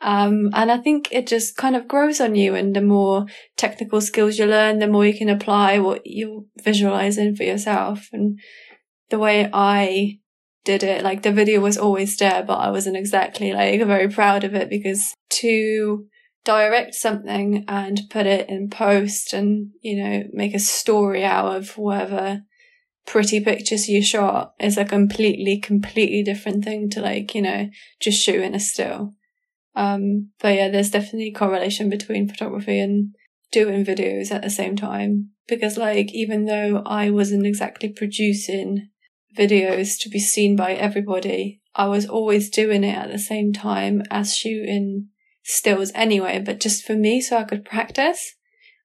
[0.00, 2.54] Um, and I think it just kind of grows on you.
[2.54, 7.34] And the more technical skills you learn, the more you can apply what you're visualizing
[7.34, 8.08] for yourself.
[8.12, 8.38] And
[9.10, 10.20] the way I
[10.64, 14.44] did it, like the video was always there, but I wasn't exactly like very proud
[14.44, 16.06] of it because to
[16.44, 21.76] direct something and put it in post and, you know, make a story out of
[21.78, 22.42] whatever
[23.06, 27.68] pretty pictures you shot is a completely, completely different thing to like, you know,
[28.00, 29.14] just shooting a still.
[29.74, 33.14] Um, but yeah, there's definitely correlation between photography and
[33.50, 35.30] doing videos at the same time.
[35.46, 38.88] Because like, even though I wasn't exactly producing
[39.36, 44.02] videos to be seen by everybody, I was always doing it at the same time
[44.10, 45.08] as shooting
[45.44, 48.34] stills anyway, but just for me so I could practice.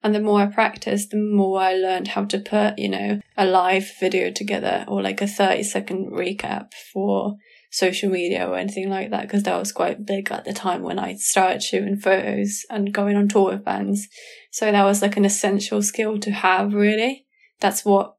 [0.01, 3.45] And the more I practiced, the more I learned how to put, you know, a
[3.45, 7.35] live video together or like a 30 second recap for
[7.71, 10.97] social media or anything like that because that was quite big at the time when
[10.97, 14.07] I started shooting photos and going on tour with bands.
[14.51, 17.25] So that was like an essential skill to have really.
[17.59, 18.15] That's what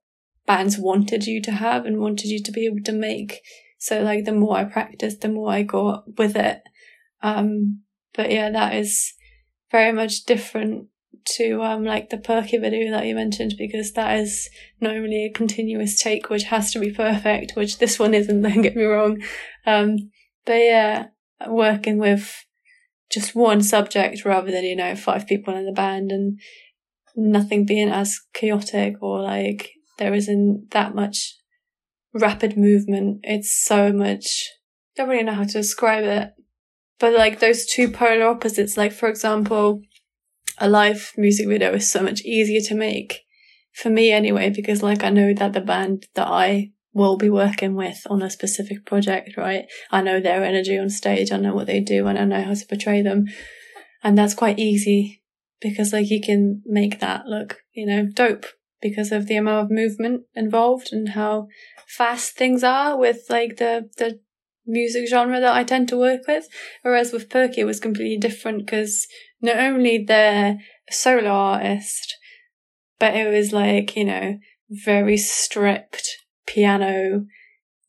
[0.46, 3.40] bands wanted you to have and wanted you to be able to make.
[3.78, 6.60] So like the more I practiced, the more I got with it.
[7.22, 7.82] Um,
[8.14, 9.14] but yeah, that is
[9.70, 10.88] very much different
[11.24, 14.48] to um like the Perkie video that you mentioned because that is
[14.80, 18.76] normally a continuous take which has to be perfect which this one isn't don't get
[18.76, 19.20] me wrong.
[19.66, 20.10] Um
[20.44, 21.06] but yeah
[21.46, 22.44] working with
[23.10, 26.38] just one subject rather than you know five people in the band and
[27.16, 31.36] nothing being as chaotic or like there isn't that much
[32.14, 33.20] rapid movement.
[33.22, 34.48] It's so much
[34.96, 36.30] I don't really know how to describe it
[37.00, 39.82] but like those two polar opposites like for example
[40.58, 43.24] a live music video is so much easier to make
[43.72, 47.74] for me anyway, because like I know that the band that I will be working
[47.74, 49.66] with on a specific project, right?
[49.90, 51.30] I know their energy on stage.
[51.32, 53.26] I know what they do and I know how to portray them.
[54.02, 55.22] And that's quite easy
[55.60, 58.46] because like you can make that look, you know, dope
[58.82, 61.46] because of the amount of movement involved and how
[61.86, 64.18] fast things are with like the, the
[64.70, 66.46] music genre that I tend to work with.
[66.82, 69.06] Whereas with Perkie, it was completely different because
[69.40, 72.16] not only they're a solo artist,
[72.98, 74.38] but it was like, you know,
[74.70, 76.08] very stripped
[76.46, 77.26] piano,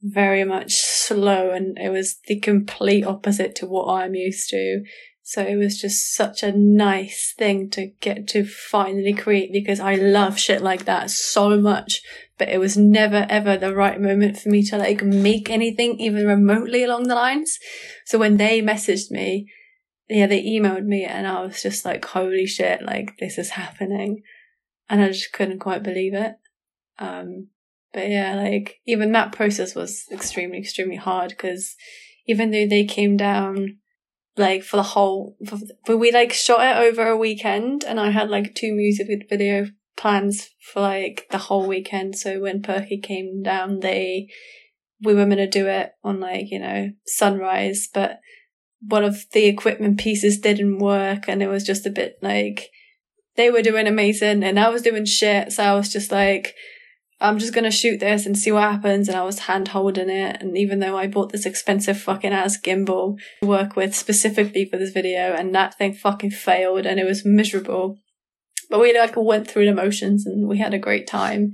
[0.02, 4.84] very much slow, and it was the complete opposite to what I'm used to.
[5.24, 9.96] So it was just such a nice thing to get to finally create because I
[9.96, 12.02] love shit like that so much.
[12.42, 16.26] But it was never ever the right moment for me to like make anything even
[16.26, 17.60] remotely along the lines.
[18.08, 19.46] So when they messaged me,
[20.10, 24.24] yeah, they emailed me and I was just like, holy shit, like this is happening.
[24.90, 26.34] And I just couldn't quite believe it.
[26.98, 27.50] Um,
[27.94, 31.76] but yeah, like even that process was extremely, extremely hard because
[32.26, 33.78] even though they came down
[34.36, 38.10] like for the whole, for, but we like shot it over a weekend and I
[38.10, 42.18] had like two music video plans for like the whole weekend.
[42.18, 44.28] So when Perkie came down, they,
[45.02, 48.20] we were going to do it on like, you know, sunrise, but
[48.88, 52.70] one of the equipment pieces didn't work and it was just a bit like
[53.36, 55.52] they were doing amazing and I was doing shit.
[55.52, 56.56] So I was just like,
[57.20, 59.08] I'm just gonna shoot this and see what happens.
[59.08, 60.42] And I was hand holding it.
[60.42, 64.78] And even though I bought this expensive fucking ass gimbal to work with specifically for
[64.78, 68.00] this video, and that thing fucking failed and it was miserable.
[68.72, 71.52] But we like went through the motions and we had a great time.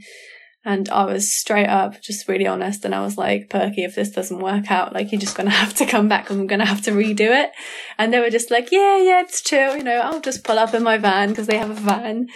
[0.63, 2.85] And I was straight up, just really honest.
[2.85, 5.55] And I was like, Perkie, if this doesn't work out, like, you're just going to
[5.55, 7.51] have to come back and I'm going to have to redo it.
[7.97, 9.77] And they were just like, yeah, yeah, it's chill.
[9.77, 12.27] You know, I'll just pull up in my van because they have a van.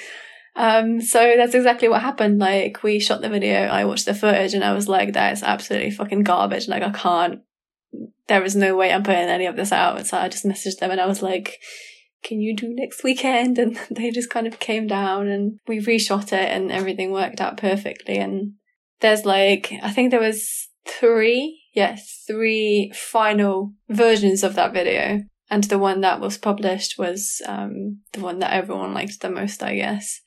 [0.55, 2.39] Um, so that's exactly what happened.
[2.39, 5.43] Like, we shot the video, I watched the footage and I was like, that is
[5.43, 6.67] absolutely fucking garbage.
[6.67, 7.41] Like, I can't,
[8.27, 10.07] there is no way I'm putting any of this out.
[10.07, 11.59] So I just messaged them and I was like,
[12.23, 13.57] can you do next weekend?
[13.59, 17.57] And they just kind of came down and we reshot it and everything worked out
[17.57, 18.17] perfectly.
[18.17, 18.53] And
[18.99, 25.21] there's like, I think there was three, yes, three final versions of that video.
[25.49, 29.61] And the one that was published was um, the one that everyone liked the most,
[29.61, 30.21] I guess.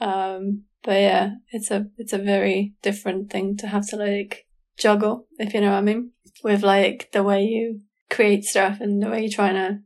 [0.00, 4.46] Um, But yeah, it's a it's a very different thing to have to like
[4.78, 6.12] juggle, if you know what I mean,
[6.44, 9.80] with like the way you create stuff and the way you're trying to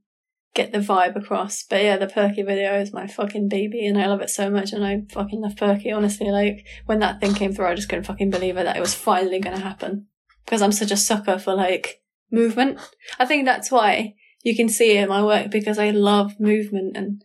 [0.54, 1.62] get the vibe across.
[1.62, 4.72] But yeah, the Perkie video is my fucking baby and I love it so much
[4.72, 6.30] and I fucking love Perkie, honestly.
[6.30, 8.94] Like when that thing came through, I just couldn't fucking believe it that it was
[8.94, 10.06] finally gonna happen.
[10.44, 12.78] Because I'm such a sucker for like movement.
[13.18, 16.96] I think that's why you can see it in my work because I love movement
[16.96, 17.22] and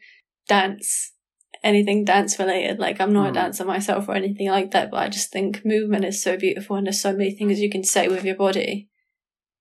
[0.47, 1.13] dance.
[1.63, 2.77] Anything dance related.
[2.77, 3.29] Like I'm not Mm.
[3.31, 6.75] a dancer myself or anything like that, but I just think movement is so beautiful
[6.75, 8.89] and there's so many things you can say with your body.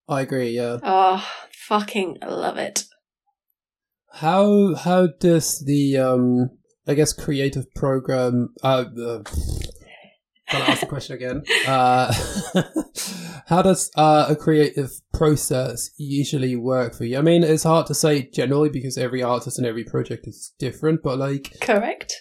[0.06, 0.50] I agree.
[0.50, 0.78] Yeah.
[0.82, 2.84] Oh, fucking love it.
[4.14, 6.50] How how does the um
[6.86, 9.22] I guess creative program uh, uh
[10.48, 11.42] can I ask the question again?
[11.66, 12.12] Uh
[13.46, 17.18] how does uh, a creative process usually work for you?
[17.18, 21.02] I mean it's hard to say generally because every artist and every project is different,
[21.02, 22.14] but like Correct.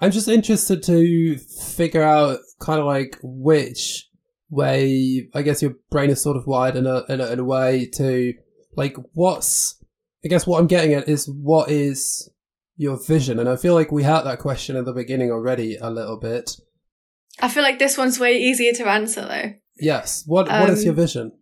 [0.00, 4.08] I'm just interested to figure out kind of like which
[4.48, 7.44] way I guess your brain is sort of wired in a in a, in a
[7.44, 8.34] way to
[8.76, 9.81] like what's
[10.24, 12.30] I guess what I'm getting at is what is
[12.76, 15.90] your vision, and I feel like we had that question at the beginning already a
[15.90, 16.56] little bit.
[17.40, 19.54] I feel like this one's way easier to answer though.
[19.78, 21.32] Yes, what what is Um, your vision?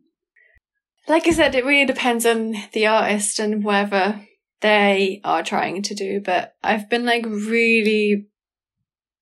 [1.08, 4.24] Like I said, it really depends on the artist and whatever
[4.60, 6.20] they are trying to do.
[6.20, 8.28] But I've been like really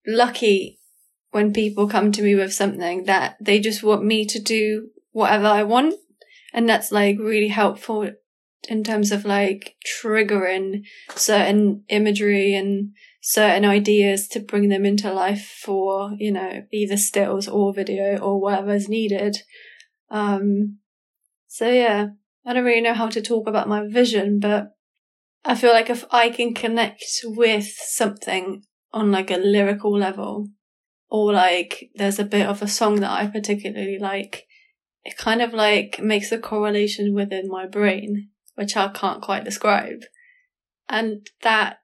[0.07, 0.79] lucky
[1.31, 5.47] when people come to me with something that they just want me to do whatever
[5.47, 5.95] I want.
[6.53, 8.11] And that's like really helpful
[8.69, 10.83] in terms of like triggering
[11.15, 17.49] certain imagery and certain ideas to bring them into life for, you know, either stills
[17.49, 19.39] or video or whatever's needed.
[20.11, 20.79] Um,
[21.47, 22.09] so yeah,
[22.47, 24.75] I don't really know how to talk about my vision, but
[25.45, 30.49] I feel like if I can connect with something on like a lyrical level,
[31.11, 34.47] or like there's a bit of a song that I particularly like,
[35.05, 40.03] it kind of like makes a correlation within my brain, which I can't quite describe.
[40.89, 41.79] And that,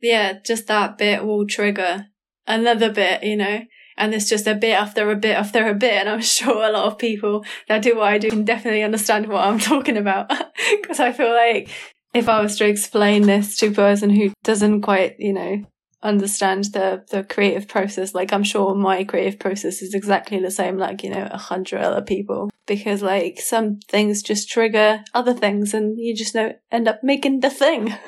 [0.00, 2.06] yeah, just that bit will trigger
[2.46, 3.60] another bit, you know?
[3.96, 5.92] And it's just a bit after a bit after a bit.
[5.92, 9.28] And I'm sure a lot of people that do what I do can definitely understand
[9.28, 10.30] what I'm talking about.
[10.80, 11.68] Because I feel like
[12.14, 15.64] if I was to explain this to a person who doesn't quite, you know,
[16.02, 20.76] understand the the creative process, like I'm sure my creative process is exactly the same,
[20.78, 22.50] like, you know, a hundred other people.
[22.66, 27.40] Because like some things just trigger other things and you just know end up making
[27.40, 27.94] the thing.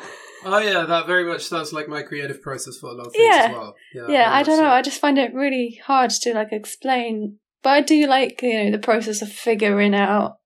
[0.46, 3.34] Oh yeah, that very much sounds like my creative process for a lot of things
[3.34, 3.74] as well.
[3.94, 4.68] yeah, I don't know.
[4.68, 7.38] I just find it really hard to like explain.
[7.62, 10.36] But I do like, you know, the process of figuring out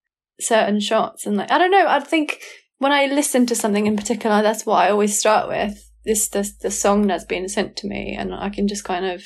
[0.41, 2.41] certain shots and like I don't know, I think
[2.79, 5.88] when I listen to something in particular, that's what I always start with.
[6.05, 9.23] This the the song that's being sent to me and I can just kind of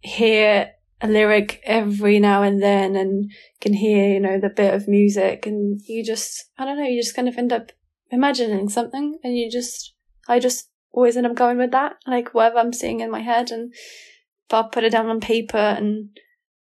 [0.00, 3.30] hear a lyric every now and then and
[3.60, 7.00] can hear, you know, the bit of music and you just I don't know, you
[7.00, 7.72] just kind of end up
[8.10, 9.94] imagining something and you just
[10.28, 13.50] I just always end up going with that, like whatever I'm seeing in my head
[13.50, 13.72] and
[14.50, 16.10] I'll put it down on paper and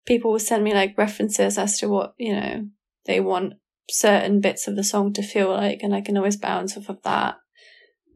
[0.06, 2.68] people will send me like references as to what, you know,
[3.06, 3.54] they want
[3.90, 7.02] certain bits of the song to feel like and I can always bounce off of
[7.02, 7.36] that.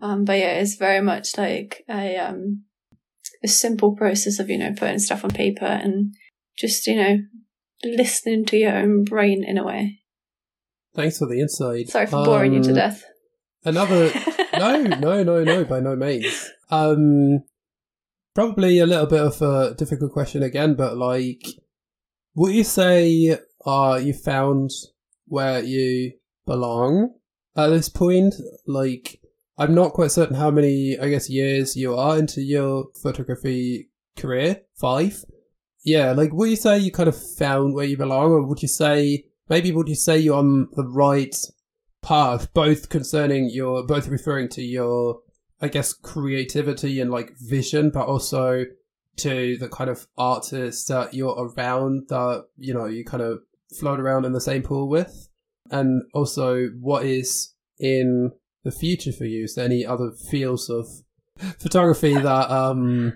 [0.05, 2.65] Um but yeah, it's very much like a um
[3.43, 6.15] a simple process of, you know, putting stuff on paper and
[6.59, 7.19] just, you know,
[7.85, 10.01] listening to your own brain in a way.
[10.95, 11.89] Thanks for the insight.
[11.89, 13.05] Sorry for boring you to Um, death.
[13.65, 14.13] Another
[14.59, 16.51] no, no, no, no, by no means.
[16.71, 17.45] Um,
[18.35, 21.45] probably a little bit of a difficult question again, but like,
[22.35, 24.71] would you say uh you found
[25.27, 26.13] where you
[26.47, 27.15] belong
[27.57, 28.35] at this point?
[28.67, 29.21] Like,
[29.57, 34.63] I'm not quite certain how many, I guess, years you are into your photography career.
[34.75, 35.25] Five.
[35.85, 38.69] Yeah, like, would you say you kind of found where you belong, or would you
[38.69, 41.37] say maybe would you say you're on the right
[42.03, 45.21] path, both concerning your, both referring to your,
[45.61, 48.65] I guess, creativity and like vision, but also
[49.17, 53.41] to the kind of artists that you're around that, you know, you kind of
[53.79, 55.29] float around in the same pool with?
[55.71, 58.33] And also, what is in
[58.65, 59.45] the future for you?
[59.45, 60.87] Is there any other fields of
[61.59, 63.13] photography that, um,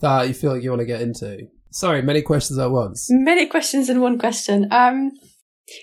[0.00, 1.48] that you feel like you want to get into?
[1.70, 3.08] Sorry, many questions at once.
[3.10, 4.68] Many questions in one question.
[4.70, 5.12] Um,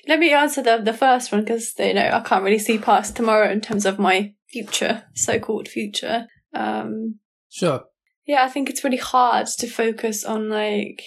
[0.08, 3.16] let me answer the the first one because you know I can't really see past
[3.16, 6.26] tomorrow in terms of my future, so called future.
[6.56, 7.20] Um,
[7.50, 7.84] Sure.
[8.26, 11.04] yeah, I think it's really hard to focus on like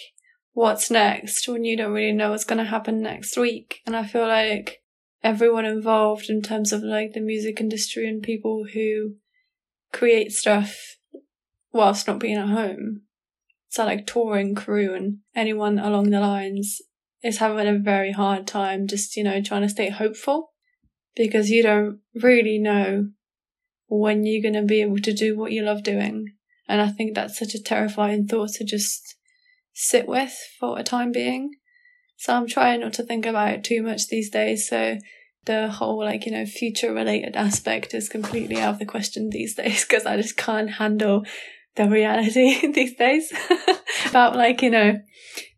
[0.52, 3.80] what's next when you don't really know what's going to happen next week.
[3.84, 4.78] And I feel like
[5.22, 9.14] everyone involved in terms of like the music industry and people who
[9.92, 10.96] create stuff
[11.72, 13.02] whilst not being at home
[13.68, 16.80] so like touring crew and anyone along the lines
[17.22, 20.52] is having a very hard time just, you know, trying to stay hopeful
[21.16, 23.10] because you don't really know
[23.88, 26.26] when you're going to be able to do what you love doing.
[26.68, 29.16] And I think that's such a terrifying thought to just
[29.72, 31.50] sit with for a time being.
[32.18, 34.68] So I'm trying not to think about it too much these days.
[34.68, 34.98] So
[35.44, 39.54] the whole like, you know, future related aspect is completely out of the question these
[39.54, 41.24] days because I just can't handle
[41.76, 43.32] the reality these days
[44.06, 45.00] about like, you know,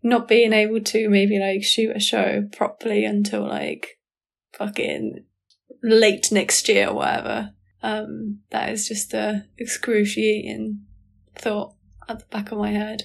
[0.03, 3.99] not being able to maybe like shoot a show properly until like
[4.53, 5.25] fucking
[5.83, 7.55] late next year or whatever.
[7.83, 10.83] Um, that is just a excruciating
[11.35, 11.75] thought
[12.07, 13.05] at the back of my head.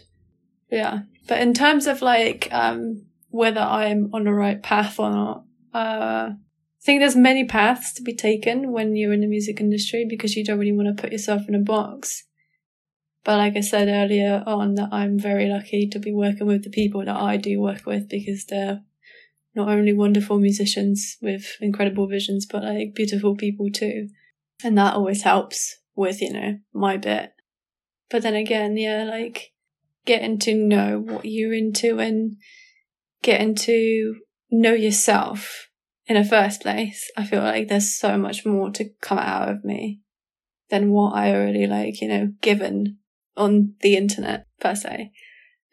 [0.69, 1.03] Yeah.
[1.25, 6.29] But in terms of like, um, whether I'm on the right path or not, uh,
[6.31, 10.35] I think there's many paths to be taken when you're in the music industry because
[10.35, 12.23] you don't really want to put yourself in a box.
[13.25, 16.69] But like I said earlier on, that I'm very lucky to be working with the
[16.69, 18.81] people that I do work with because they're
[19.53, 24.07] not only wonderful musicians with incredible visions, but like beautiful people too.
[24.63, 27.33] And that always helps with, you know, my bit.
[28.09, 29.51] But then again, yeah, like
[30.05, 32.37] getting to know what you're into and
[33.25, 34.15] getting to
[34.51, 35.67] know yourself
[36.05, 37.11] in the first place.
[37.17, 40.01] I feel like there's so much more to come out of me
[40.69, 42.99] than what I already like, you know, given
[43.35, 45.11] on the internet per se.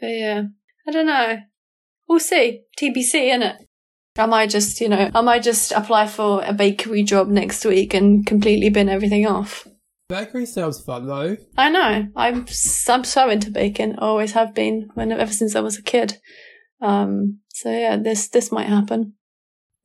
[0.00, 0.42] But yeah,
[0.88, 1.40] I don't know.
[2.08, 2.62] We'll see.
[2.78, 3.56] TBC, innit?
[4.16, 7.92] I might just, you know, I might just apply for a bakery job next week
[7.92, 9.68] and completely bin everything off.
[10.08, 11.36] Bakery sounds fun though.
[11.56, 12.08] I know.
[12.16, 12.46] I'm
[12.88, 13.98] I'm so into baking.
[13.98, 14.88] Always have been.
[14.94, 16.18] When ever since I was a kid.
[16.82, 17.38] Um.
[17.48, 19.14] So yeah, this this might happen.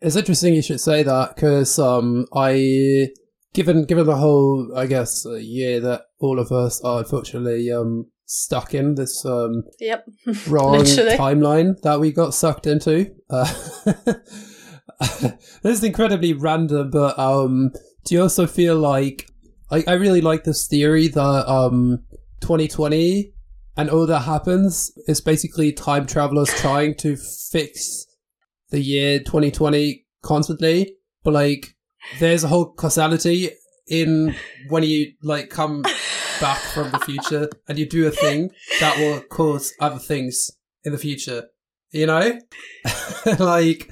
[0.01, 3.07] It's interesting you should say that because um I
[3.53, 8.05] given given the whole I guess uh, year that all of us are unfortunately um
[8.25, 10.05] stuck in this um Yep.
[10.47, 13.15] wrong timeline that we got sucked into.
[13.29, 13.51] Uh,
[15.61, 17.71] this is incredibly random, but um,
[18.05, 19.29] do you also feel like
[19.71, 22.03] I, I really like this theory that um
[22.41, 23.33] 2020
[23.77, 28.05] and all that happens is basically time travelers trying to fix
[28.69, 31.75] the year 2020 constantly, but like
[32.19, 33.51] there's a whole causality
[33.87, 34.35] in
[34.69, 35.83] when you like come
[36.41, 40.51] back from the future and you do a thing that will cause other things
[40.83, 41.45] in the future.
[41.91, 42.37] You know,
[43.39, 43.89] like,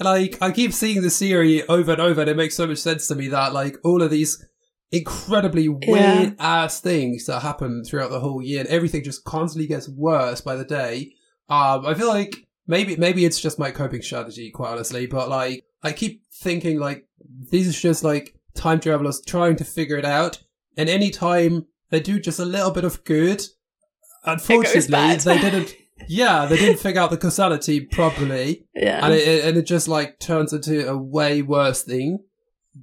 [0.00, 3.06] like I keep seeing this theory over and over, and it makes so much sense
[3.08, 4.44] to me that like all of these
[4.90, 9.88] incredibly weird ass things that happen throughout the whole year, and everything just constantly gets
[9.88, 11.12] worse by the day.
[11.48, 12.36] Um, I feel like
[12.66, 17.06] maybe maybe it's just my coping strategy, quite honestly, but like I keep thinking like
[17.50, 20.42] these are just like time travelers trying to figure it out,
[20.76, 23.42] and any time they do just a little bit of good,
[24.24, 25.74] unfortunately they didn't.
[26.06, 29.04] Yeah, they didn't figure out the causality properly, Yeah.
[29.04, 32.20] and it, and it just like turns into a way worse thing.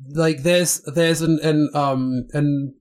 [0.09, 2.75] Like there's there's an an um an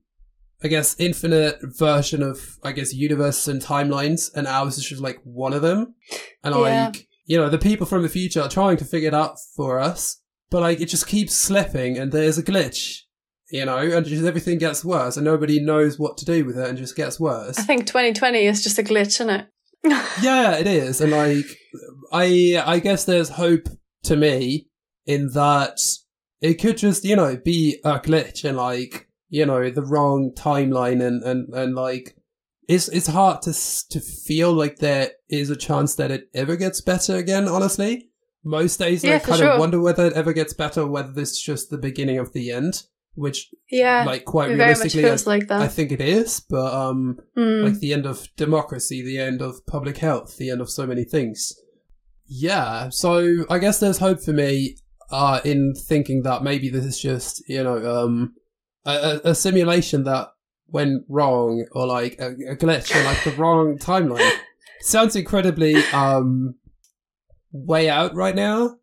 [0.63, 5.19] I guess infinite version of I guess universe and timelines, and ours is just like
[5.23, 5.95] one of them.
[6.43, 6.85] And Yeah.
[6.87, 9.79] like you know, the people from the future are trying to figure it out for
[9.79, 12.99] us, but like it just keeps slipping, and there's a glitch.
[13.51, 16.67] You know, and just everything gets worse, and nobody knows what to do with it,
[16.67, 19.47] and just gets worse I think 2020 is just a glitch, isn't it?
[20.21, 21.45] yeah, it is, and like
[22.11, 23.67] I, I guess there's hope
[24.03, 24.67] to me
[25.05, 25.77] in that
[26.49, 31.01] it could just you know be a glitch and like you know the wrong timeline
[31.05, 32.15] and and and like
[32.67, 33.53] it's it's hard to
[33.89, 37.47] to feel like there is a chance that it ever gets better again.
[37.47, 38.09] Honestly,
[38.43, 39.51] most days I Yeah, for kind sure.
[39.51, 42.51] of wonder whether it ever gets better, whether this is just the beginning of the
[42.51, 42.83] end,
[43.13, 44.03] which Yeah.
[44.05, 45.51] like quite it very much realistically, I, like.
[45.51, 47.63] I think it is, but um Mm.
[47.65, 51.03] like the end of democracy, the end of public health, the end of so many
[51.03, 51.53] things.
[52.27, 54.77] Yeah, so I guess there's hope for me
[55.11, 58.33] uh, in thinking that maybe this is just, you know, um,
[58.85, 60.29] a, a simulation that
[60.67, 64.31] went wrong or like a, a glitch or like the wrong timeline.
[64.81, 66.55] Sounds incredibly um,
[67.51, 68.77] way out right now,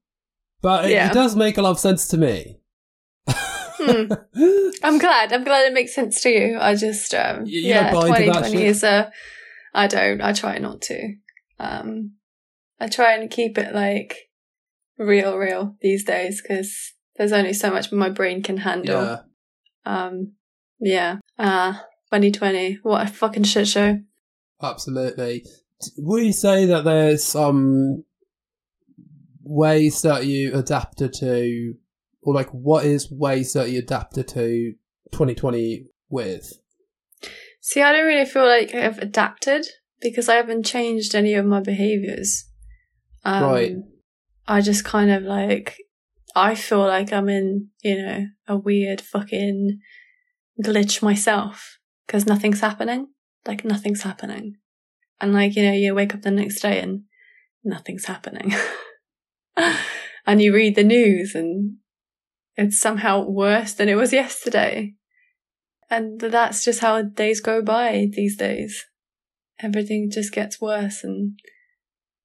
[0.61, 1.11] but it, Yeah.
[1.11, 2.59] it does make a lot of sense to me.
[3.29, 4.13] Hmm.
[4.85, 5.33] I'm glad.
[5.33, 6.59] I'm glad it makes sense to you.
[6.61, 9.11] I just, um, You- you yeah, don't buy into that 2020 is a.
[9.75, 10.21] I don't.
[10.21, 11.15] I try not to.
[11.59, 12.13] Um,
[12.79, 14.17] I try and keep it like
[15.03, 19.03] real, real these days because there's only so much my brain can handle.
[19.05, 19.19] yeah.
[19.85, 20.33] Um,
[20.81, 21.19] yeah.
[21.39, 21.73] Uh,
[22.11, 22.81] 2020.
[22.83, 24.01] What a fucking shit show.
[24.63, 25.45] Absolutely.
[25.99, 28.05] Would you say that there's some
[29.43, 31.75] ways that you adapted to,
[32.23, 34.75] or like what is ways that you adapted to
[35.11, 36.53] 2020 with?
[37.61, 39.67] See, I don't really feel like I've adapted
[40.01, 42.45] because I haven't changed any of my behaviors.
[43.25, 43.77] Um, Right.
[44.47, 45.79] I just kind of like,
[46.35, 49.81] I feel like I'm in, you know, a weird fucking
[50.63, 53.09] glitch myself because nothing's happening.
[53.47, 54.57] Like nothing's happening.
[55.21, 57.03] And like, you know, you wake up the next day and
[57.65, 58.55] nothing's happening.
[60.27, 61.77] and you read the news and
[62.57, 64.95] it's somehow worse than it was yesterday.
[65.91, 68.87] And that's just how days go by these days.
[69.61, 71.39] Everything just gets worse and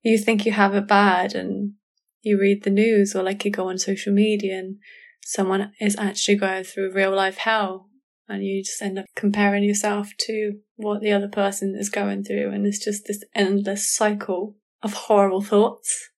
[0.01, 1.74] you think you have it bad and
[2.22, 4.78] you read the news or like you go on social media and
[5.24, 7.89] someone is actually going through real life hell
[8.28, 12.51] and you just end up comparing yourself to what the other person is going through
[12.51, 16.09] and it's just this endless cycle of horrible thoughts.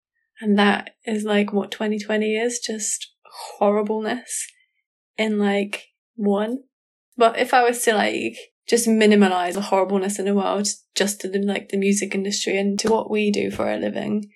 [0.41, 3.13] And that is like what 2020 is just
[3.57, 4.47] horribleness
[5.17, 6.59] in like one.
[7.17, 8.37] But if i was to like
[8.67, 12.79] just minimalize the horribleness in the world just to the, like the music industry and
[12.79, 14.29] to what we do for a living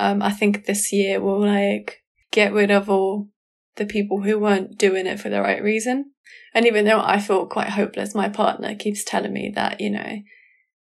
[0.00, 3.28] um i think this year will like get rid of all
[3.76, 6.12] the people who weren't doing it for the right reason.
[6.54, 10.18] And even though I feel quite hopeless, my partner keeps telling me that, you know,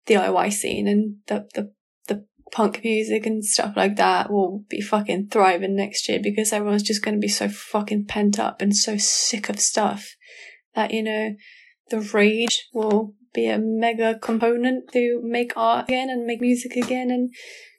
[0.06, 1.72] the DIY scene and the, the,
[2.06, 6.82] the punk music and stuff like that will be fucking thriving next year because everyone's
[6.82, 10.14] just going to be so fucking pent up and so sick of stuff
[10.74, 11.34] that, you know,
[11.90, 17.10] the rage will be a mega component to make art again and make music again
[17.10, 17.34] and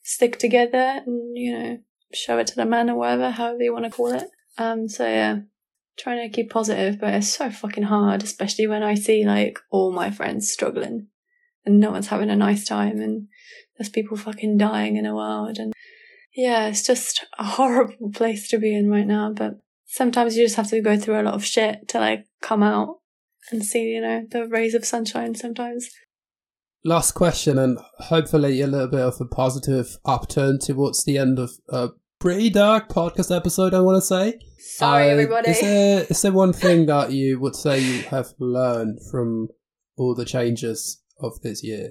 [0.05, 1.79] stick together and, you know,
[2.13, 4.29] show it to the man or whatever, however you want to call it.
[4.57, 5.39] Um, so yeah,
[5.97, 9.91] trying to keep positive, but it's so fucking hard, especially when I see like all
[9.91, 11.07] my friends struggling
[11.65, 13.27] and no one's having a nice time and
[13.77, 15.57] there's people fucking dying in the world.
[15.57, 15.73] And
[16.35, 19.33] yeah, it's just a horrible place to be in right now.
[19.33, 22.61] But sometimes you just have to go through a lot of shit to like come
[22.61, 22.99] out
[23.51, 25.89] and see, you know, the rays of sunshine sometimes.
[26.87, 31.49] Last question, and hopefully a little bit of a positive upturn towards the end of
[31.67, 34.37] a pretty dark podcast episode, I want to say.
[34.59, 35.49] Sorry, Uh, everybody.
[35.49, 39.47] Is there, is there one thing that you would say you have learned from
[39.97, 41.89] all the changes of this year?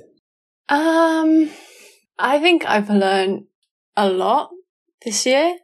[0.68, 1.50] Um,
[2.16, 3.46] I think I've learned
[3.96, 4.50] a lot
[5.04, 5.56] this year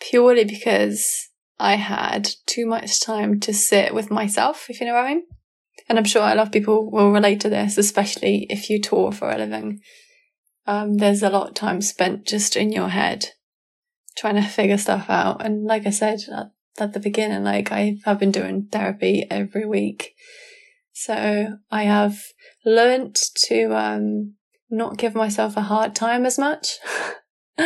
[0.00, 5.06] purely because I had too much time to sit with myself, if you know what
[5.06, 5.22] I mean.
[5.88, 9.12] And I'm sure a lot of people will relate to this, especially if you tour
[9.12, 9.80] for a living.
[10.66, 13.30] Um, there's a lot of time spent just in your head
[14.16, 15.44] trying to figure stuff out.
[15.44, 16.46] And like I said at,
[16.78, 20.14] at the beginning, like I have been doing therapy every week.
[20.92, 22.18] So I have
[22.64, 23.18] learnt
[23.48, 24.34] to um,
[24.70, 26.78] not give myself a hard time as much.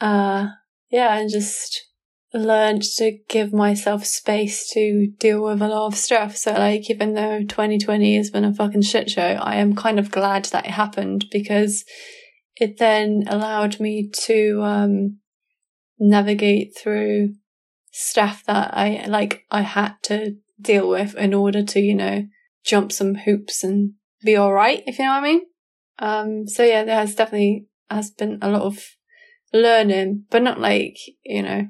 [0.00, 0.48] uh,
[0.90, 1.89] yeah, and just
[2.32, 6.36] learned to give myself space to deal with a lot of stuff.
[6.36, 10.10] So, like, even though 2020 has been a fucking shit show, I am kind of
[10.10, 11.84] glad that it happened because
[12.56, 15.18] it then allowed me to um,
[15.98, 17.34] navigate through
[17.92, 22.26] stuff that I like I had to deal with in order to, you know,
[22.64, 25.42] jump some hoops and be all right, if you know what I mean.
[25.98, 28.78] Um, so yeah, there has definitely has been a lot of
[29.52, 31.68] learning, but not like, you know,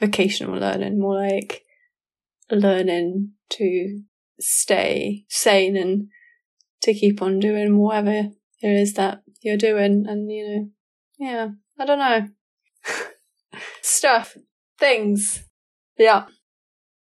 [0.00, 1.62] vocational learning, more like
[2.50, 4.02] learning to
[4.40, 6.08] stay sane and
[6.82, 8.30] to keep on doing whatever
[8.60, 10.06] it is that you're doing.
[10.08, 10.68] And, you know,
[11.18, 11.48] yeah,
[11.78, 12.28] I don't know.
[13.82, 14.36] Stuff,
[14.78, 15.44] things.
[15.98, 16.26] Yeah.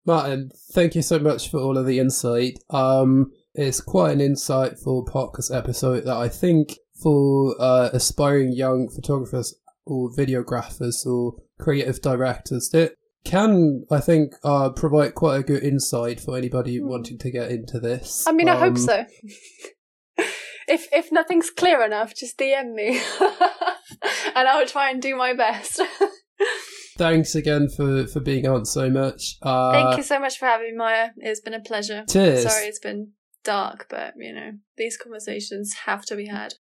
[0.04, 2.58] Martin, thank you so much for all of the insight.
[2.70, 9.54] Um, it's quite an insightful podcast episode that I think for uh, aspiring young photographers
[9.84, 12.92] or videographers or creative directors that
[13.24, 16.88] can, I think, uh, provide quite a good insight for anybody Hmm.
[16.88, 18.26] wanting to get into this.
[18.26, 19.04] I mean, I hope Um, so.
[20.68, 23.00] if if nothing's clear enough, just DM me,
[24.34, 25.80] and I'll try and do my best.
[26.98, 29.36] Thanks again for, for being on so much.
[29.42, 31.10] Uh, Thank you so much for having me, Maja.
[31.16, 32.04] It's been a pleasure.
[32.08, 32.42] Cheers.
[32.42, 33.12] Sorry, it's been
[33.44, 36.54] dark, but you know these conversations have to be had.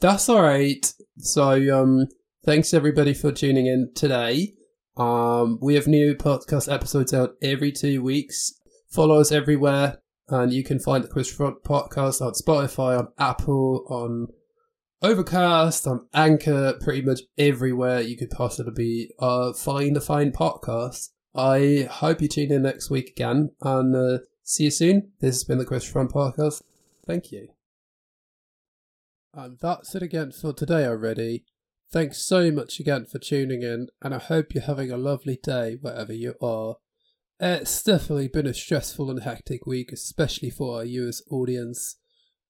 [0.00, 0.84] That's all right.
[1.18, 1.50] So,
[1.80, 2.08] um,
[2.46, 4.54] thanks everybody for tuning in today.
[4.96, 8.54] Um, we have new podcast episodes out every two weeks.
[8.88, 13.84] Follow us everywhere, and you can find the Quiz Front podcast on Spotify, on Apple,
[13.90, 14.28] on
[15.02, 19.10] Overcast, on Anchor, pretty much everywhere you could possibly be.
[19.18, 21.08] Uh, find a fine podcast.
[21.34, 25.10] I hope you tune in next week again, and uh, see you soon.
[25.20, 26.62] This has been the Quiz Front podcast.
[27.08, 27.48] Thank you.
[29.34, 31.44] And that's it again for today already.
[31.92, 35.76] Thanks so much again for tuning in, and I hope you're having a lovely day
[35.80, 36.76] wherever you are.
[37.38, 41.96] It's definitely been a stressful and hectic week, especially for our US audience.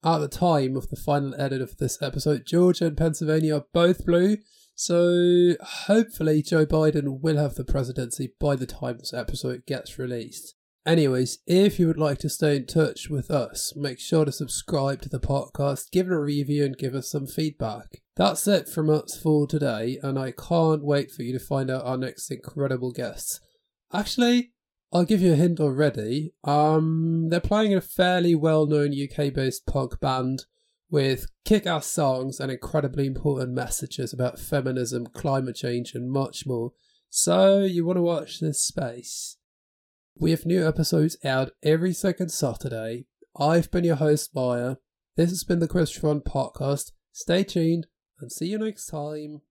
[0.04, 4.06] at the time of the final edit of this episode, Georgia and Pennsylvania are both
[4.06, 4.36] blue.
[4.76, 10.54] So hopefully Joe Biden will have the presidency by the time this episode gets released.
[10.86, 15.02] Anyways, if you would like to stay in touch with us, make sure to subscribe
[15.02, 18.02] to the podcast, give it a review, and give us some feedback.
[18.14, 21.84] That's it from us for today, and I can't wait for you to find out
[21.84, 23.40] our next incredible guests.
[23.92, 24.52] Actually,
[24.92, 26.34] I'll give you a hint already.
[26.44, 30.44] Um, they're playing in a fairly well-known UK-based punk band
[30.88, 36.70] with kick-ass songs and incredibly important messages about feminism, climate change, and much more.
[37.10, 39.36] So you want to watch this space.
[40.18, 43.04] We have new episodes out every second Saturday.
[43.38, 44.76] I've been your host, Maja.
[45.14, 46.92] This has been the Christian Podcast.
[47.12, 47.86] Stay tuned
[48.18, 49.42] and see you next time.